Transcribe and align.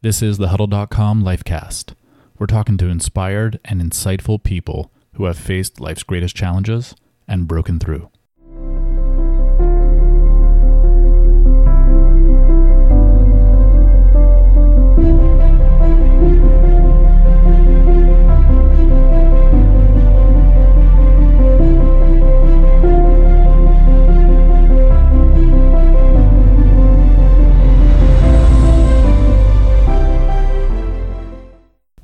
This 0.00 0.22
is 0.22 0.38
the 0.38 0.50
Huddle.com 0.50 1.24
Lifecast. 1.24 1.94
We're 2.38 2.46
talking 2.46 2.76
to 2.78 2.86
inspired 2.86 3.58
and 3.64 3.82
insightful 3.82 4.40
people 4.40 4.92
who 5.14 5.24
have 5.24 5.36
faced 5.36 5.80
life's 5.80 6.04
greatest 6.04 6.36
challenges 6.36 6.94
and 7.26 7.48
broken 7.48 7.80
through. 7.80 8.08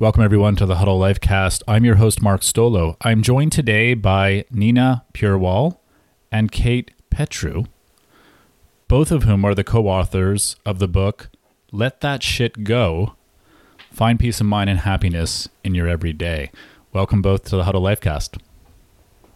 Welcome, 0.05 0.21
everyone, 0.21 0.55
to 0.57 0.67
the 0.67 0.75
Huddle 0.75 0.99
Lifecast. 0.99 1.63
I'm 1.67 1.83
your 1.83 1.95
host, 1.95 2.21
Mark 2.21 2.41
Stolo. 2.41 2.95
I'm 3.01 3.23
joined 3.23 3.51
today 3.51 3.95
by 3.95 4.45
Nina 4.51 5.03
Purewal 5.15 5.79
and 6.31 6.51
Kate 6.51 6.91
Petriw, 7.09 7.65
both 8.87 9.11
of 9.11 9.23
whom 9.23 9.43
are 9.43 9.55
the 9.55 9.63
co 9.63 9.87
authors 9.87 10.57
of 10.63 10.77
the 10.77 10.87
book 10.87 11.29
Let 11.71 12.01
That 12.01 12.21
Shit 12.21 12.63
Go 12.63 13.15
Find 13.89 14.19
Peace 14.19 14.39
of 14.39 14.45
Mind 14.45 14.69
and 14.69 14.81
Happiness 14.81 15.49
in 15.63 15.73
Your 15.73 15.87
Everyday. 15.87 16.51
Welcome 16.93 17.23
both 17.23 17.45
to 17.45 17.55
the 17.55 17.63
Huddle 17.63 17.81
Lifecast. 17.81 18.39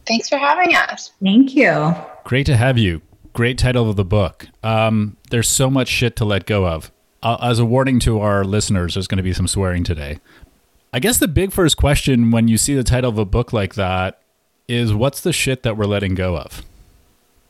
Thanks 0.05 0.29
for 0.29 0.37
having 0.37 0.75
us. 0.75 1.13
Thank 1.19 1.55
you. 1.55 1.95
Great 2.25 2.45
to 2.45 2.55
have 2.55 2.77
you. 2.77 3.01
Great 3.33 3.57
title 3.57 3.89
of 3.89 3.95
the 3.95 4.05
book. 4.05 4.45
Um, 4.61 5.17
there's 5.31 5.49
so 5.49 5.71
much 5.71 5.87
shit 5.87 6.15
to 6.17 6.25
let 6.25 6.45
go 6.45 6.67
of. 6.67 6.91
Uh, 7.23 7.37
as 7.41 7.57
a 7.57 7.65
warning 7.65 7.99
to 7.99 8.19
our 8.19 8.45
listeners, 8.45 8.93
there's 8.93 9.07
going 9.07 9.17
to 9.17 9.23
be 9.23 9.33
some 9.33 9.47
swearing 9.47 9.83
today. 9.83 10.19
I 10.91 10.99
guess 10.99 11.19
the 11.19 11.27
big 11.27 11.51
first 11.51 11.77
question 11.77 12.31
when 12.31 12.47
you 12.47 12.57
see 12.57 12.73
the 12.73 12.83
title 12.83 13.09
of 13.09 13.17
a 13.17 13.25
book 13.25 13.53
like 13.53 13.75
that 13.75 14.21
is 14.67 14.93
what's 14.93 15.21
the 15.21 15.33
shit 15.33 15.63
that 15.63 15.77
we're 15.77 15.85
letting 15.85 16.15
go 16.15 16.37
of? 16.37 16.63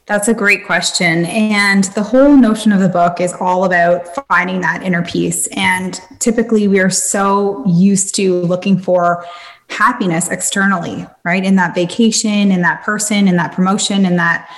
That's 0.07 0.27
a 0.27 0.33
great 0.33 0.65
question. 0.65 1.25
And 1.25 1.83
the 1.83 2.01
whole 2.01 2.35
notion 2.35 2.71
of 2.71 2.79
the 2.79 2.89
book 2.89 3.21
is 3.21 3.31
all 3.39 3.63
about 3.63 4.07
finding 4.27 4.59
that 4.61 4.81
inner 4.81 5.03
peace. 5.03 5.47
And 5.55 6.01
typically, 6.17 6.67
we 6.67 6.79
are 6.79 6.89
so 6.89 7.63
used 7.65 8.15
to 8.15 8.41
looking 8.41 8.79
for 8.79 9.23
happiness 9.69 10.27
externally, 10.29 11.05
right? 11.23 11.45
In 11.45 11.55
that 11.57 11.75
vacation, 11.75 12.51
in 12.51 12.61
that 12.63 12.81
person, 12.81 13.27
in 13.27 13.35
that 13.35 13.53
promotion, 13.53 14.05
in 14.05 14.15
that 14.15 14.49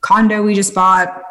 condo 0.00 0.42
we 0.42 0.54
just 0.54 0.74
bought, 0.74 1.22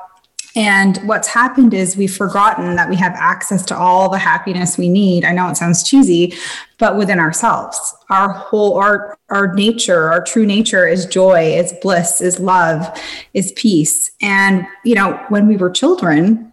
and 0.55 0.97
what's 1.05 1.27
happened 1.27 1.73
is 1.73 1.97
we've 1.97 2.15
forgotten 2.15 2.75
that 2.75 2.89
we 2.89 2.95
have 2.97 3.13
access 3.15 3.65
to 3.65 3.77
all 3.77 4.09
the 4.09 4.19
happiness 4.19 4.77
we 4.77 4.87
need. 4.87 5.25
I 5.25 5.31
know 5.31 5.49
it 5.49 5.57
sounds 5.57 5.83
cheesy, 5.83 6.33
but 6.77 6.95
within 6.95 7.19
ourselves. 7.19 7.95
Our 8.09 8.29
whole 8.29 8.77
our 8.77 9.17
our 9.29 9.53
nature, 9.53 10.11
our 10.11 10.23
true 10.23 10.45
nature 10.45 10.87
is 10.87 11.05
joy, 11.07 11.55
is 11.55 11.73
bliss, 11.81 12.21
is 12.21 12.39
love, 12.39 12.85
is 13.33 13.51
peace. 13.53 14.11
And 14.21 14.67
you 14.85 14.95
know, 14.95 15.23
when 15.29 15.47
we 15.47 15.57
were 15.57 15.71
children, 15.71 16.52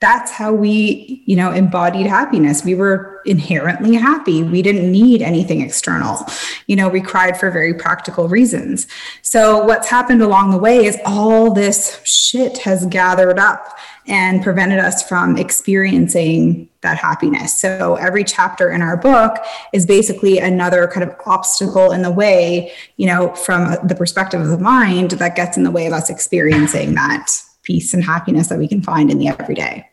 that's 0.00 0.30
how 0.30 0.52
we, 0.52 1.22
you 1.26 1.34
know, 1.34 1.50
embodied 1.50 2.06
happiness. 2.06 2.64
We 2.64 2.76
were 2.76 3.20
inherently 3.26 3.96
happy. 3.96 4.44
We 4.44 4.62
didn't 4.62 4.92
need 4.92 5.22
anything 5.22 5.60
external. 5.60 6.24
You 6.68 6.76
know, 6.76 6.88
we 6.88 7.00
cried 7.00 7.38
for 7.38 7.50
very 7.50 7.74
practical 7.74 8.28
reasons. 8.28 8.86
So 9.22 9.64
what's 9.64 9.88
happened 9.88 10.22
along 10.22 10.52
the 10.52 10.58
way 10.58 10.84
is 10.84 10.96
all 11.04 11.52
this 11.52 12.00
shit 12.04 12.58
has 12.58 12.86
gathered 12.86 13.40
up 13.40 13.76
and 14.06 14.42
prevented 14.42 14.78
us 14.78 15.06
from 15.06 15.36
experiencing 15.36 16.68
that 16.80 16.96
happiness. 16.96 17.58
So 17.58 17.96
every 17.96 18.22
chapter 18.22 18.70
in 18.70 18.82
our 18.82 18.96
book 18.96 19.36
is 19.72 19.84
basically 19.84 20.38
another 20.38 20.86
kind 20.86 21.02
of 21.02 21.14
obstacle 21.26 21.90
in 21.90 22.02
the 22.02 22.10
way, 22.10 22.72
you 22.96 23.06
know, 23.06 23.34
from 23.34 23.76
the 23.86 23.96
perspective 23.96 24.40
of 24.40 24.48
the 24.48 24.58
mind 24.58 25.10
that 25.12 25.34
gets 25.34 25.56
in 25.56 25.64
the 25.64 25.72
way 25.72 25.86
of 25.86 25.92
us 25.92 26.08
experiencing 26.08 26.94
that 26.94 27.28
peace 27.68 27.92
and 27.92 28.02
happiness 28.02 28.48
that 28.48 28.58
we 28.58 28.66
can 28.66 28.80
find 28.80 29.10
in 29.10 29.18
the 29.18 29.28
everyday. 29.28 29.86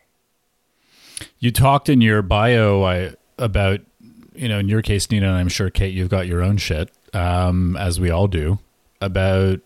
You 1.38 1.50
talked 1.50 1.90
in 1.90 2.00
your 2.00 2.22
bio 2.22 2.82
I, 2.82 3.12
about, 3.36 3.80
you 4.34 4.48
know, 4.48 4.58
in 4.58 4.66
your 4.66 4.80
case, 4.80 5.10
Nina, 5.10 5.26
and 5.26 5.36
I'm 5.36 5.48
sure 5.48 5.68
Kate, 5.68 5.92
you've 5.92 6.08
got 6.08 6.26
your 6.26 6.42
own 6.42 6.56
shit, 6.56 6.90
um, 7.12 7.76
as 7.76 8.00
we 8.00 8.08
all 8.08 8.28
do, 8.28 8.60
about 9.02 9.60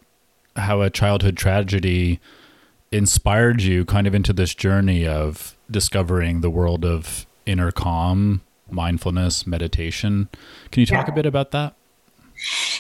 how 0.56 0.82
a 0.82 0.90
childhood 0.90 1.36
tragedy 1.36 2.18
inspired 2.90 3.62
you 3.62 3.84
kind 3.84 4.08
of 4.08 4.14
into 4.14 4.32
this 4.32 4.56
journey 4.56 5.06
of 5.06 5.56
discovering 5.70 6.40
the 6.40 6.50
world 6.50 6.84
of 6.84 7.26
inner 7.46 7.70
calm, 7.70 8.40
mindfulness, 8.68 9.46
meditation. 9.46 10.28
Can 10.72 10.80
you 10.80 10.86
talk 10.86 11.06
yeah. 11.06 11.12
a 11.12 11.14
bit 11.14 11.26
about 11.26 11.52
that? 11.52 11.76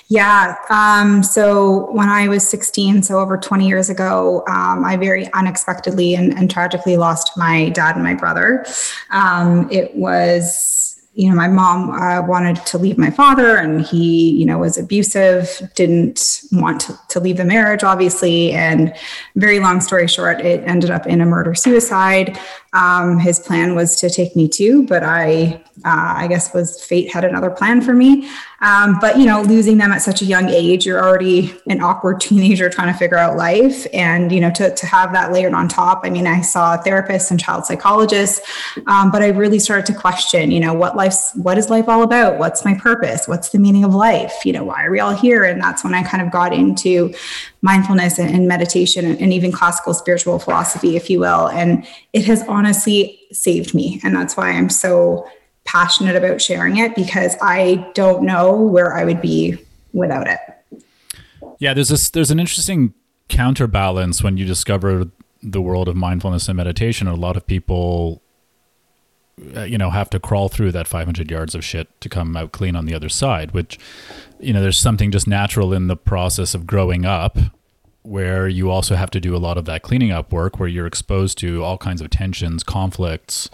Yeah. 0.08 0.56
Um, 0.70 1.22
so 1.22 1.90
when 1.92 2.08
I 2.08 2.28
was 2.28 2.48
16, 2.48 3.02
so 3.02 3.18
over 3.18 3.36
20 3.36 3.68
years 3.68 3.90
ago, 3.90 4.44
um, 4.48 4.84
I 4.84 4.96
very 4.96 5.32
unexpectedly 5.32 6.14
and, 6.14 6.36
and, 6.36 6.50
tragically 6.50 6.96
lost 6.96 7.36
my 7.36 7.68
dad 7.68 7.94
and 7.94 8.02
my 8.02 8.14
brother. 8.14 8.66
Um, 9.10 9.70
it 9.70 9.94
was 9.94 10.80
you 11.14 11.28
know, 11.28 11.34
my 11.34 11.48
mom 11.48 11.90
uh, 11.90 12.22
wanted 12.22 12.64
to 12.66 12.78
leave 12.78 12.96
my 12.96 13.10
father 13.10 13.56
and 13.56 13.84
he, 13.84 14.30
you 14.30 14.46
know, 14.46 14.58
was 14.58 14.78
abusive, 14.78 15.70
didn't 15.74 16.42
want 16.52 16.80
to, 16.82 16.98
to 17.08 17.18
leave 17.18 17.36
the 17.36 17.44
marriage, 17.44 17.82
obviously. 17.82 18.52
And 18.52 18.94
very 19.34 19.58
long 19.58 19.80
story 19.80 20.06
short, 20.06 20.40
it 20.40 20.62
ended 20.66 20.90
up 20.90 21.06
in 21.06 21.20
a 21.20 21.26
murder 21.26 21.54
suicide. 21.54 22.38
Um, 22.72 23.18
his 23.18 23.40
plan 23.40 23.74
was 23.74 23.96
to 23.96 24.08
take 24.08 24.36
me 24.36 24.48
too, 24.48 24.86
but 24.86 25.02
I, 25.02 25.60
uh, 25.84 26.14
I 26.16 26.28
guess 26.28 26.54
was 26.54 26.82
fate 26.82 27.12
had 27.12 27.24
another 27.24 27.50
plan 27.50 27.80
for 27.80 27.92
me. 27.92 28.30
Um, 28.62 28.98
but 29.00 29.18
you 29.18 29.24
know, 29.24 29.40
losing 29.40 29.78
them 29.78 29.90
at 29.90 30.02
such 30.02 30.20
a 30.20 30.26
young 30.26 30.50
age, 30.50 30.84
you're 30.84 31.02
already 31.02 31.54
an 31.68 31.82
awkward 31.82 32.20
teenager 32.20 32.68
trying 32.68 32.92
to 32.92 32.98
figure 32.98 33.16
out 33.16 33.36
life, 33.36 33.86
and 33.92 34.30
you 34.30 34.40
know, 34.40 34.50
to 34.52 34.74
to 34.74 34.86
have 34.86 35.12
that 35.12 35.32
layered 35.32 35.54
on 35.54 35.66
top. 35.66 36.02
I 36.04 36.10
mean, 36.10 36.26
I 36.26 36.42
saw 36.42 36.76
therapists 36.76 37.30
and 37.30 37.40
child 37.40 37.64
psychologists, 37.64 38.40
um, 38.86 39.10
but 39.10 39.22
I 39.22 39.28
really 39.28 39.58
started 39.58 39.86
to 39.86 39.98
question, 39.98 40.50
you 40.50 40.60
know, 40.60 40.74
what 40.74 40.94
life's 40.94 41.32
what 41.36 41.56
is 41.56 41.70
life 41.70 41.88
all 41.88 42.02
about? 42.02 42.38
What's 42.38 42.64
my 42.64 42.74
purpose? 42.74 43.26
What's 43.26 43.48
the 43.48 43.58
meaning 43.58 43.82
of 43.82 43.94
life? 43.94 44.44
You 44.44 44.52
know, 44.52 44.64
why 44.64 44.84
are 44.84 44.90
we 44.90 45.00
all 45.00 45.14
here? 45.14 45.44
And 45.44 45.60
that's 45.60 45.82
when 45.82 45.94
I 45.94 46.02
kind 46.02 46.22
of 46.22 46.30
got 46.30 46.52
into 46.52 47.14
mindfulness 47.62 48.18
and, 48.18 48.34
and 48.34 48.48
meditation 48.48 49.04
and, 49.04 49.20
and 49.20 49.32
even 49.32 49.52
classical 49.52 49.92
spiritual 49.92 50.38
philosophy, 50.38 50.96
if 50.96 51.10
you 51.10 51.20
will. 51.20 51.48
And 51.48 51.86
it 52.12 52.24
has 52.24 52.42
honestly 52.60 53.18
saved 53.32 53.74
me, 53.74 53.98
and 54.04 54.14
that's 54.14 54.36
why 54.36 54.50
I'm 54.50 54.68
so 54.68 55.26
passionate 55.64 56.14
about 56.14 56.42
sharing 56.42 56.76
it 56.76 56.94
because 56.94 57.34
I 57.40 57.90
don't 57.94 58.22
know 58.22 58.54
where 58.54 58.94
I 58.94 59.04
would 59.04 59.22
be 59.22 59.58
without 59.94 60.26
it. 60.28 60.40
Yeah, 61.58 61.72
there's 61.72 61.88
this 61.88 62.10
there's 62.10 62.30
an 62.30 62.38
interesting 62.38 62.92
counterbalance 63.28 64.22
when 64.22 64.36
you 64.36 64.44
discover 64.44 65.08
the 65.42 65.62
world 65.62 65.88
of 65.88 65.96
mindfulness 65.96 66.48
and 66.48 66.56
meditation. 66.58 67.06
A 67.06 67.14
lot 67.14 67.34
of 67.34 67.46
people 67.46 68.20
uh, 69.56 69.62
you 69.62 69.78
know 69.78 69.88
have 69.88 70.10
to 70.10 70.20
crawl 70.20 70.50
through 70.50 70.72
that 70.72 70.86
500 70.86 71.30
yards 71.30 71.54
of 71.54 71.64
shit 71.64 71.88
to 72.02 72.10
come 72.10 72.36
out 72.36 72.52
clean 72.52 72.76
on 72.76 72.84
the 72.84 72.94
other 72.94 73.08
side 73.08 73.52
which 73.52 73.78
you 74.38 74.52
know 74.52 74.60
there's 74.60 74.76
something 74.76 75.10
just 75.10 75.26
natural 75.26 75.72
in 75.72 75.86
the 75.86 75.96
process 75.96 76.54
of 76.54 76.66
growing 76.66 77.06
up 77.06 77.38
where 78.02 78.48
you 78.48 78.70
also 78.70 78.94
have 78.94 79.10
to 79.10 79.20
do 79.20 79.36
a 79.36 79.38
lot 79.38 79.58
of 79.58 79.66
that 79.66 79.82
cleaning 79.82 80.10
up 80.10 80.32
work 80.32 80.58
where 80.58 80.68
you're 80.68 80.86
exposed 80.86 81.36
to 81.38 81.62
all 81.62 81.76
kinds 81.76 82.00
of 82.00 82.10
tensions 82.10 82.62
conflicts 82.62 83.50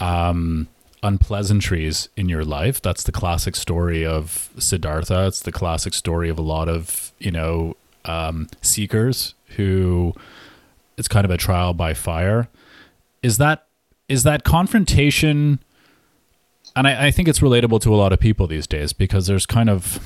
um, 0.00 0.68
unpleasantries 1.02 2.08
in 2.16 2.28
your 2.28 2.44
life. 2.44 2.80
That's 2.80 3.02
the 3.02 3.12
classic 3.12 3.56
story 3.56 4.04
of 4.04 4.50
Siddhartha. 4.58 5.26
It's 5.26 5.40
the 5.40 5.52
classic 5.52 5.94
story 5.94 6.28
of 6.28 6.38
a 6.38 6.42
lot 6.42 6.68
of, 6.68 7.12
you 7.18 7.30
know, 7.30 7.76
um, 8.04 8.48
seekers 8.62 9.34
who 9.56 10.14
it's 10.96 11.08
kind 11.08 11.24
of 11.24 11.30
a 11.30 11.36
trial 11.36 11.74
by 11.74 11.94
fire. 11.94 12.48
Is 13.22 13.38
that 13.38 13.66
is 14.08 14.22
that 14.22 14.44
confrontation 14.44 15.58
and 16.74 16.86
I, 16.86 17.06
I 17.06 17.10
think 17.10 17.26
it's 17.28 17.40
relatable 17.40 17.80
to 17.82 17.94
a 17.94 17.96
lot 17.96 18.12
of 18.12 18.20
people 18.20 18.46
these 18.46 18.66
days 18.66 18.92
because 18.92 19.26
there's 19.26 19.46
kind 19.46 19.70
of 19.70 19.98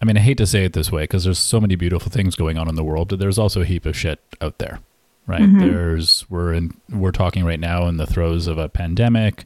I 0.00 0.04
mean, 0.04 0.16
I 0.16 0.20
hate 0.20 0.38
to 0.38 0.46
say 0.46 0.64
it 0.64 0.74
this 0.74 0.92
way 0.92 1.04
because 1.04 1.24
there's 1.24 1.38
so 1.38 1.60
many 1.60 1.74
beautiful 1.74 2.10
things 2.10 2.36
going 2.36 2.56
on 2.56 2.68
in 2.68 2.76
the 2.76 2.84
world, 2.84 3.08
but 3.08 3.18
there's 3.18 3.38
also 3.38 3.62
a 3.62 3.64
heap 3.64 3.84
of 3.84 3.96
shit 3.96 4.20
out 4.40 4.58
there, 4.58 4.80
right? 5.26 5.40
Mm-hmm. 5.40 5.58
There's 5.58 6.24
we're 6.30 6.52
in 6.52 6.76
we're 6.88 7.10
talking 7.10 7.44
right 7.44 7.58
now 7.58 7.86
in 7.88 7.96
the 7.96 8.06
throes 8.06 8.46
of 8.46 8.58
a 8.58 8.68
pandemic. 8.68 9.44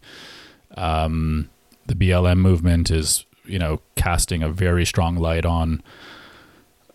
Um, 0.77 1.49
the 1.87 1.95
BLM 1.95 2.39
movement 2.39 2.91
is, 2.91 3.25
you 3.45 3.59
know, 3.59 3.81
casting 3.97 4.43
a 4.43 4.51
very 4.51 4.85
strong 4.85 5.17
light 5.17 5.47
on 5.47 5.83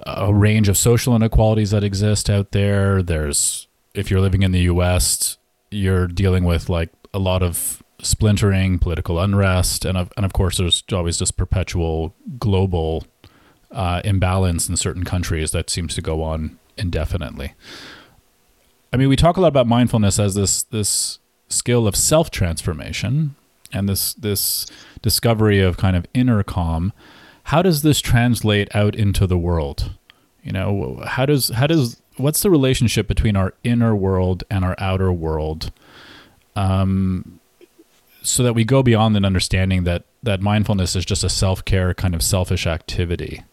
a 0.05 0.33
range 0.33 0.69
of 0.69 0.77
social 0.77 1.15
inequalities 1.15 1.71
that 1.71 1.83
exist 1.83 2.29
out 2.29 2.51
there. 2.51 3.01
There's, 3.01 3.67
if 3.93 4.11
you're 4.11 4.21
living 4.21 4.43
in 4.43 4.51
the 4.51 4.61
U.S., 4.61 5.37
you're 5.71 6.07
dealing 6.07 6.43
with 6.43 6.69
like 6.69 6.89
a 7.13 7.19
lot 7.19 7.43
of 7.43 7.83
splintering, 8.01 8.79
political 8.79 9.19
unrest, 9.19 9.83
and 9.83 9.97
of, 9.97 10.13
and 10.15 10.25
of 10.25 10.33
course, 10.33 10.57
there's 10.57 10.83
always 10.91 11.19
this 11.19 11.31
perpetual 11.31 12.15
global 12.37 13.05
uh, 13.71 14.01
imbalance 14.05 14.69
in 14.69 14.77
certain 14.77 15.03
countries 15.03 15.51
that 15.51 15.69
seems 15.69 15.93
to 15.95 16.01
go 16.01 16.23
on 16.23 16.57
indefinitely. 16.77 17.53
I 18.93 18.97
mean, 18.97 19.09
we 19.09 19.15
talk 19.15 19.37
a 19.37 19.41
lot 19.41 19.49
about 19.49 19.67
mindfulness 19.67 20.19
as 20.19 20.35
this 20.35 20.63
this 20.63 21.19
skill 21.49 21.87
of 21.87 21.95
self 21.95 22.31
transformation, 22.31 23.35
and 23.73 23.87
this 23.89 24.13
this 24.13 24.65
discovery 25.01 25.59
of 25.61 25.77
kind 25.77 25.95
of 25.95 26.05
inner 26.13 26.43
calm, 26.43 26.93
how 27.43 27.61
does 27.61 27.81
this 27.81 27.99
translate 27.99 28.73
out 28.75 28.95
into 28.95 29.27
the 29.27 29.37
world? 29.37 29.91
You 30.43 30.51
know, 30.51 31.01
how 31.05 31.25
does 31.25 31.49
how 31.49 31.67
does 31.67 32.01
what's 32.15 32.41
the 32.41 32.49
relationship 32.49 33.07
between 33.07 33.35
our 33.35 33.53
inner 33.63 33.95
world 33.95 34.43
and 34.49 34.63
our 34.63 34.75
outer 34.79 35.11
world? 35.11 35.71
Um, 36.55 37.39
so 38.23 38.43
that 38.43 38.53
we 38.53 38.65
go 38.65 38.83
beyond 38.83 39.15
an 39.15 39.23
understanding 39.23 39.83
that 39.85 40.03
that 40.23 40.41
mindfulness 40.41 40.95
is 40.95 41.05
just 41.05 41.23
a 41.23 41.29
self 41.29 41.63
care 41.63 41.93
kind 41.93 42.15
of 42.15 42.21
selfish 42.21 42.67
activity. 42.67 43.43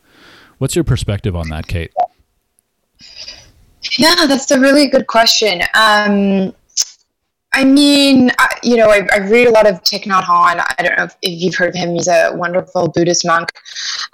What's 0.59 0.75
your 0.75 0.85
perspective 0.85 1.35
on 1.37 1.49
that, 1.49 1.67
Kate? 1.67 1.93
Yeah, 3.99 4.27
that's 4.27 4.51
a 4.51 4.59
really 4.59 4.89
good 4.89 5.07
question. 5.07 5.63
Um, 5.75 6.55
I 7.53 7.65
mean, 7.65 8.31
I, 8.39 8.49
you 8.63 8.77
know, 8.77 8.91
I, 8.91 9.07
I, 9.13 9.19
read 9.19 9.47
a 9.47 9.51
lot 9.51 9.67
of 9.67 9.83
Thich 9.85 10.05
Nhat 10.05 10.23
Hanh. 10.23 10.65
I 10.79 10.83
don't 10.83 10.97
know 10.99 11.05
if, 11.05 11.17
if, 11.23 11.41
you've 11.41 11.55
heard 11.55 11.69
of 11.69 11.75
him. 11.77 11.95
He's 11.95 12.09
a 12.09 12.33
wonderful 12.35 12.89
Buddhist 12.89 13.25
monk. 13.25 13.51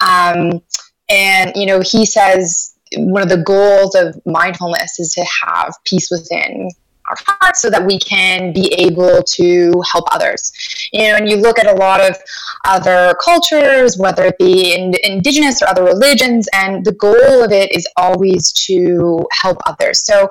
Um, 0.00 0.60
and, 1.08 1.52
you 1.54 1.64
know, 1.64 1.80
he 1.80 2.04
says 2.04 2.74
one 2.96 3.22
of 3.22 3.30
the 3.30 3.42
goals 3.42 3.94
of 3.94 4.20
mindfulness 4.26 4.98
is 4.98 5.10
to 5.10 5.24
have 5.46 5.74
peace 5.84 6.10
within 6.10 6.68
our 7.08 7.16
hearts 7.26 7.62
so 7.62 7.70
that 7.70 7.84
we 7.84 7.98
can 7.98 8.52
be 8.52 8.72
able 8.78 9.22
to 9.22 9.72
help 9.90 10.04
others. 10.12 10.52
You 10.92 11.08
know, 11.08 11.16
and 11.16 11.28
you 11.28 11.36
look 11.36 11.58
at 11.58 11.66
a 11.66 11.74
lot 11.74 12.00
of 12.00 12.16
other 12.64 13.14
cultures, 13.24 13.96
whether 13.98 14.24
it 14.24 14.38
be 14.38 14.74
in, 14.74 14.94
indigenous 15.02 15.62
or 15.62 15.68
other 15.68 15.84
religions, 15.84 16.48
and 16.52 16.84
the 16.84 16.92
goal 16.92 17.42
of 17.44 17.52
it 17.52 17.74
is 17.74 17.86
always 17.96 18.52
to 18.52 19.26
help 19.32 19.58
others. 19.66 20.04
So 20.04 20.28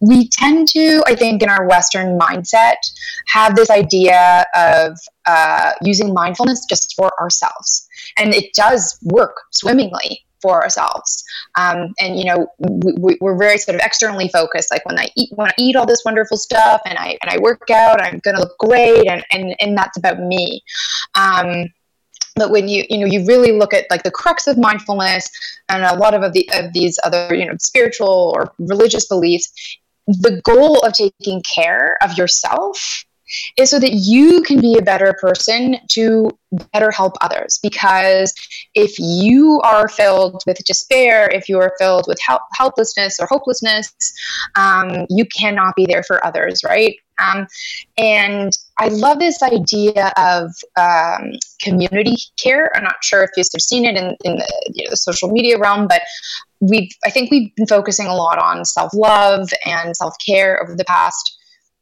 we 0.00 0.28
tend 0.28 0.68
to, 0.68 1.02
I 1.06 1.14
think, 1.14 1.42
in 1.42 1.48
our 1.48 1.66
Western 1.66 2.18
mindset, 2.18 2.76
have 3.28 3.56
this 3.56 3.70
idea 3.70 4.44
of 4.54 4.96
uh, 5.26 5.72
using 5.82 6.14
mindfulness 6.14 6.64
just 6.68 6.94
for 6.96 7.10
ourselves. 7.20 7.86
And 8.16 8.34
it 8.34 8.54
does 8.54 8.98
work 9.02 9.36
swimmingly 9.52 10.24
for 10.40 10.62
ourselves. 10.62 11.24
Um, 11.56 11.94
and 12.00 12.18
you 12.18 12.24
know, 12.24 12.46
we, 12.58 13.18
are 13.22 13.36
very 13.36 13.58
sort 13.58 13.74
of 13.74 13.80
externally 13.84 14.28
focused. 14.28 14.70
Like 14.70 14.84
when 14.86 14.98
I 14.98 15.08
eat, 15.16 15.30
when 15.34 15.48
I 15.48 15.54
eat 15.58 15.76
all 15.76 15.86
this 15.86 16.02
wonderful 16.04 16.36
stuff, 16.36 16.80
and 16.86 16.98
I 16.98 17.18
and 17.22 17.30
I 17.30 17.38
work 17.38 17.70
out, 17.70 18.02
I'm 18.02 18.18
going 18.20 18.36
to 18.36 18.40
look 18.40 18.56
great, 18.58 19.08
and 19.08 19.24
and 19.32 19.54
and 19.60 19.76
that's 19.76 19.96
about 19.96 20.20
me. 20.20 20.62
Um, 21.14 21.72
but 22.36 22.50
when 22.50 22.68
you 22.68 22.84
you 22.88 22.98
know 22.98 23.06
you 23.06 23.24
really 23.26 23.52
look 23.52 23.74
at 23.74 23.86
like 23.90 24.02
the 24.02 24.10
crux 24.10 24.46
of 24.46 24.56
mindfulness 24.56 25.28
and 25.68 25.84
a 25.84 25.96
lot 25.96 26.14
of, 26.14 26.32
the, 26.32 26.48
of 26.54 26.72
these 26.72 26.98
other 27.04 27.34
you 27.34 27.44
know 27.44 27.54
spiritual 27.58 28.32
or 28.34 28.52
religious 28.58 29.06
beliefs 29.06 29.78
the 30.06 30.40
goal 30.42 30.78
of 30.80 30.94
taking 30.94 31.42
care 31.42 31.98
of 32.02 32.16
yourself 32.16 33.04
is 33.56 33.70
so 33.70 33.78
that 33.78 33.92
you 33.92 34.42
can 34.42 34.60
be 34.60 34.76
a 34.78 34.82
better 34.82 35.14
person 35.20 35.76
to 35.88 36.30
better 36.72 36.90
help 36.90 37.14
others. 37.20 37.58
Because 37.62 38.32
if 38.74 38.98
you 38.98 39.60
are 39.64 39.88
filled 39.88 40.42
with 40.46 40.58
despair, 40.64 41.28
if 41.30 41.48
you 41.48 41.58
are 41.60 41.74
filled 41.78 42.06
with 42.08 42.18
help, 42.26 42.42
helplessness 42.54 43.20
or 43.20 43.26
hopelessness, 43.26 43.92
um, 44.56 45.06
you 45.10 45.24
cannot 45.26 45.74
be 45.76 45.86
there 45.86 46.02
for 46.02 46.24
others, 46.26 46.62
right? 46.64 46.96
Um, 47.20 47.46
and 47.96 48.56
I 48.78 48.88
love 48.88 49.18
this 49.18 49.42
idea 49.42 50.12
of 50.16 50.52
um, 50.76 51.32
community 51.60 52.16
care. 52.36 52.70
I'm 52.76 52.84
not 52.84 53.02
sure 53.02 53.24
if 53.24 53.30
you've 53.36 53.46
seen 53.60 53.84
it 53.84 53.96
in, 53.96 54.16
in 54.24 54.36
the, 54.36 54.72
you 54.72 54.84
know, 54.84 54.90
the 54.90 54.96
social 54.96 55.30
media 55.30 55.58
realm, 55.58 55.88
but 55.88 56.02
we've 56.60 56.90
I 57.04 57.10
think 57.10 57.30
we've 57.30 57.54
been 57.56 57.66
focusing 57.66 58.06
a 58.06 58.14
lot 58.14 58.38
on 58.38 58.64
self 58.64 58.92
love 58.94 59.48
and 59.64 59.96
self 59.96 60.14
care 60.24 60.62
over 60.62 60.74
the 60.74 60.84
past 60.84 61.37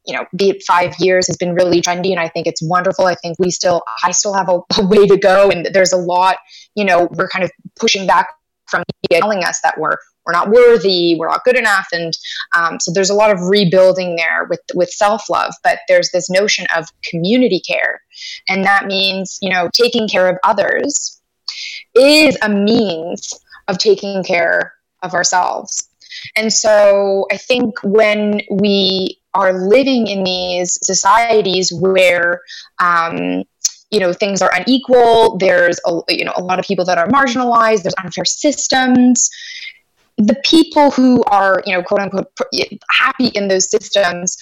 you 0.07 0.15
know, 0.15 0.25
be 0.37 0.61
five 0.67 0.95
years 0.99 1.27
has 1.27 1.37
been 1.37 1.55
really 1.55 1.81
trendy 1.81 2.11
and 2.11 2.21
I 2.21 2.29
think 2.29 2.47
it's 2.47 2.63
wonderful. 2.63 3.07
I 3.07 3.17
think 3.17 3.39
we 3.39 3.51
still, 3.51 3.83
I 4.05 4.13
still 4.13 4.35
have 4.35 4.49
a, 4.49 4.61
a 4.79 4.87
way 4.87 5.07
to 5.07 5.17
go 5.17 5.51
and 5.51 5.67
there's 5.67 5.93
a 5.93 5.97
lot, 5.97 6.37
you 6.75 6.85
know, 6.85 7.09
we're 7.13 7.29
kind 7.29 7.45
of 7.45 7.51
pushing 7.79 8.07
back 8.07 8.29
from 8.69 8.83
telling 9.11 9.45
us 9.45 9.61
that 9.63 9.79
we're, 9.79 9.97
we're 10.25 10.33
not 10.33 10.51
worthy, 10.51 11.17
we're 11.19 11.29
not 11.29 11.45
good 11.45 11.57
enough. 11.57 11.87
And 11.93 12.13
um, 12.57 12.81
so 12.81 12.93
there's 12.93 13.11
a 13.11 13.15
lot 13.15 13.31
of 13.31 13.41
rebuilding 13.43 14.17
there 14.17 14.47
with, 14.51 14.61
with 14.75 14.91
self-love, 14.91 15.55
but 15.63 15.79
there's 15.89 16.11
this 16.13 16.29
notion 16.29 16.67
of 16.77 16.87
community 17.05 17.61
care. 17.61 18.01
And 18.49 18.65
that 18.65 18.87
means, 18.87 19.39
you 19.41 19.51
know, 19.51 19.71
taking 19.73 20.09
care 20.09 20.29
of 20.29 20.37
others 20.43 21.21
is 21.95 22.37
a 22.43 22.49
means 22.49 23.33
of 23.69 23.79
taking 23.79 24.25
care 24.25 24.75
of 25.03 25.15
ourselves. 25.15 25.89
And 26.37 26.53
so 26.53 27.27
I 27.31 27.37
think 27.37 27.75
when 27.83 28.41
we 28.51 29.21
are 29.37 29.53
living 29.69 30.07
in 30.07 30.25
these 30.25 30.79
societies 30.83 31.73
where 31.73 32.41
um, 32.79 33.45
you 33.91 34.01
know 34.01 34.13
things 34.13 34.43
are 34.43 34.53
unequal 34.55 35.37
there's 35.39 35.79
a, 35.87 36.01
you 36.09 36.25
know 36.25 36.33
a 36.37 36.43
lot 36.43 36.59
of 36.59 36.65
people 36.65 36.85
that 36.85 36.99
are 36.99 37.09
marginalized 37.09 37.83
there's 37.83 37.95
unfair 38.03 38.25
systems. 38.25 39.31
The 40.19 40.37
people 40.45 40.91
who 40.91 41.23
are 41.25 41.63
you 41.67 41.75
know 41.75 41.83
quote 41.83 42.01
unquote 42.01 42.33
happy 42.91 43.29
in 43.29 43.49
those 43.49 43.71
systems 43.71 44.37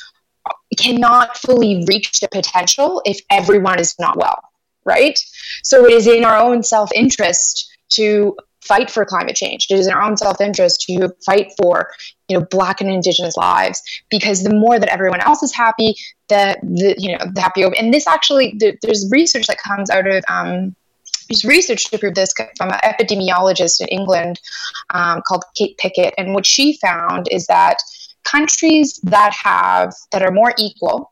cannot 0.76 1.36
fully 1.38 1.84
reach 1.88 2.20
the 2.20 2.28
potential 2.28 3.02
if 3.04 3.18
everyone 3.30 3.78
is 3.78 3.94
not 3.98 4.16
well 4.16 4.40
right? 4.84 5.18
So 5.62 5.86
it 5.86 5.92
is 5.92 6.06
in 6.06 6.24
our 6.24 6.36
own 6.36 6.62
self-interest 6.62 7.70
to 7.90 8.36
fight 8.66 8.90
for 8.90 9.04
climate 9.04 9.36
change. 9.36 9.66
It 9.70 9.78
is 9.78 9.86
in 9.86 9.92
our 9.92 10.02
own 10.02 10.16
self-interest 10.16 10.82
to 10.88 11.14
fight 11.24 11.52
for, 11.56 11.90
you 12.28 12.38
know, 12.38 12.46
Black 12.50 12.80
and 12.80 12.90
Indigenous 12.90 13.36
lives 13.36 13.82
because 14.10 14.42
the 14.42 14.54
more 14.54 14.78
that 14.78 14.88
everyone 14.88 15.20
else 15.20 15.42
is 15.42 15.54
happy, 15.54 15.94
the, 16.28 16.56
the 16.62 16.94
you 16.98 17.12
know, 17.12 17.24
the 17.32 17.40
happier. 17.40 17.70
And 17.78 17.92
this 17.92 18.06
actually, 18.06 18.58
there's 18.58 19.08
research 19.10 19.46
that 19.46 19.58
comes 19.58 19.90
out 19.90 20.06
of. 20.06 20.24
Um, 20.28 20.74
there's 21.30 21.44
research 21.44 21.84
to 21.84 21.98
prove 21.98 22.14
this 22.14 22.34
from 22.58 22.68
an 22.68 22.80
epidemiologist 22.84 23.80
in 23.80 23.88
England 23.88 24.38
um, 24.90 25.22
called 25.26 25.42
Kate 25.56 25.76
Pickett, 25.78 26.12
and 26.18 26.34
what 26.34 26.44
she 26.44 26.76
found 26.78 27.28
is 27.30 27.46
that 27.46 27.78
countries 28.24 29.00
that 29.04 29.32
have 29.32 29.94
that 30.12 30.22
are 30.22 30.30
more 30.30 30.52
equal 30.58 31.10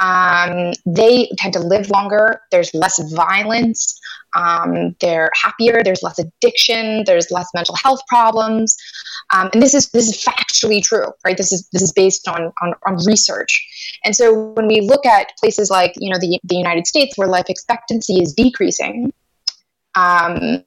um, 0.00 0.72
they 0.86 1.30
tend 1.36 1.52
to 1.54 1.60
live 1.60 1.90
longer. 1.90 2.40
There's 2.50 2.72
less 2.74 2.98
violence. 3.12 3.98
Um, 4.36 4.96
they're 5.00 5.30
happier. 5.34 5.82
There's 5.82 6.02
less 6.02 6.18
addiction. 6.18 7.04
There's 7.04 7.30
less 7.30 7.48
mental 7.54 7.74
health 7.76 8.00
problems. 8.08 8.76
Um, 9.32 9.50
and 9.52 9.62
this 9.62 9.74
is 9.74 9.90
this 9.90 10.08
is 10.08 10.24
factually 10.24 10.82
true 10.82 11.06
right? 11.24 11.36
This 11.36 11.52
is 11.52 11.68
this 11.72 11.82
is 11.82 11.92
based 11.92 12.26
on, 12.28 12.52
on, 12.62 12.74
on 12.86 12.96
research. 13.06 13.66
And 14.04 14.16
so 14.16 14.50
when 14.52 14.66
we 14.66 14.80
look 14.80 15.04
at 15.06 15.32
places 15.38 15.70
like 15.70 15.92
you 15.96 16.10
know 16.10 16.18
the, 16.18 16.38
the 16.44 16.56
united 16.56 16.86
states 16.86 17.16
where 17.16 17.28
life 17.28 17.46
expectancy 17.48 18.20
is 18.20 18.32
decreasing 18.32 19.12
um, 19.96 20.64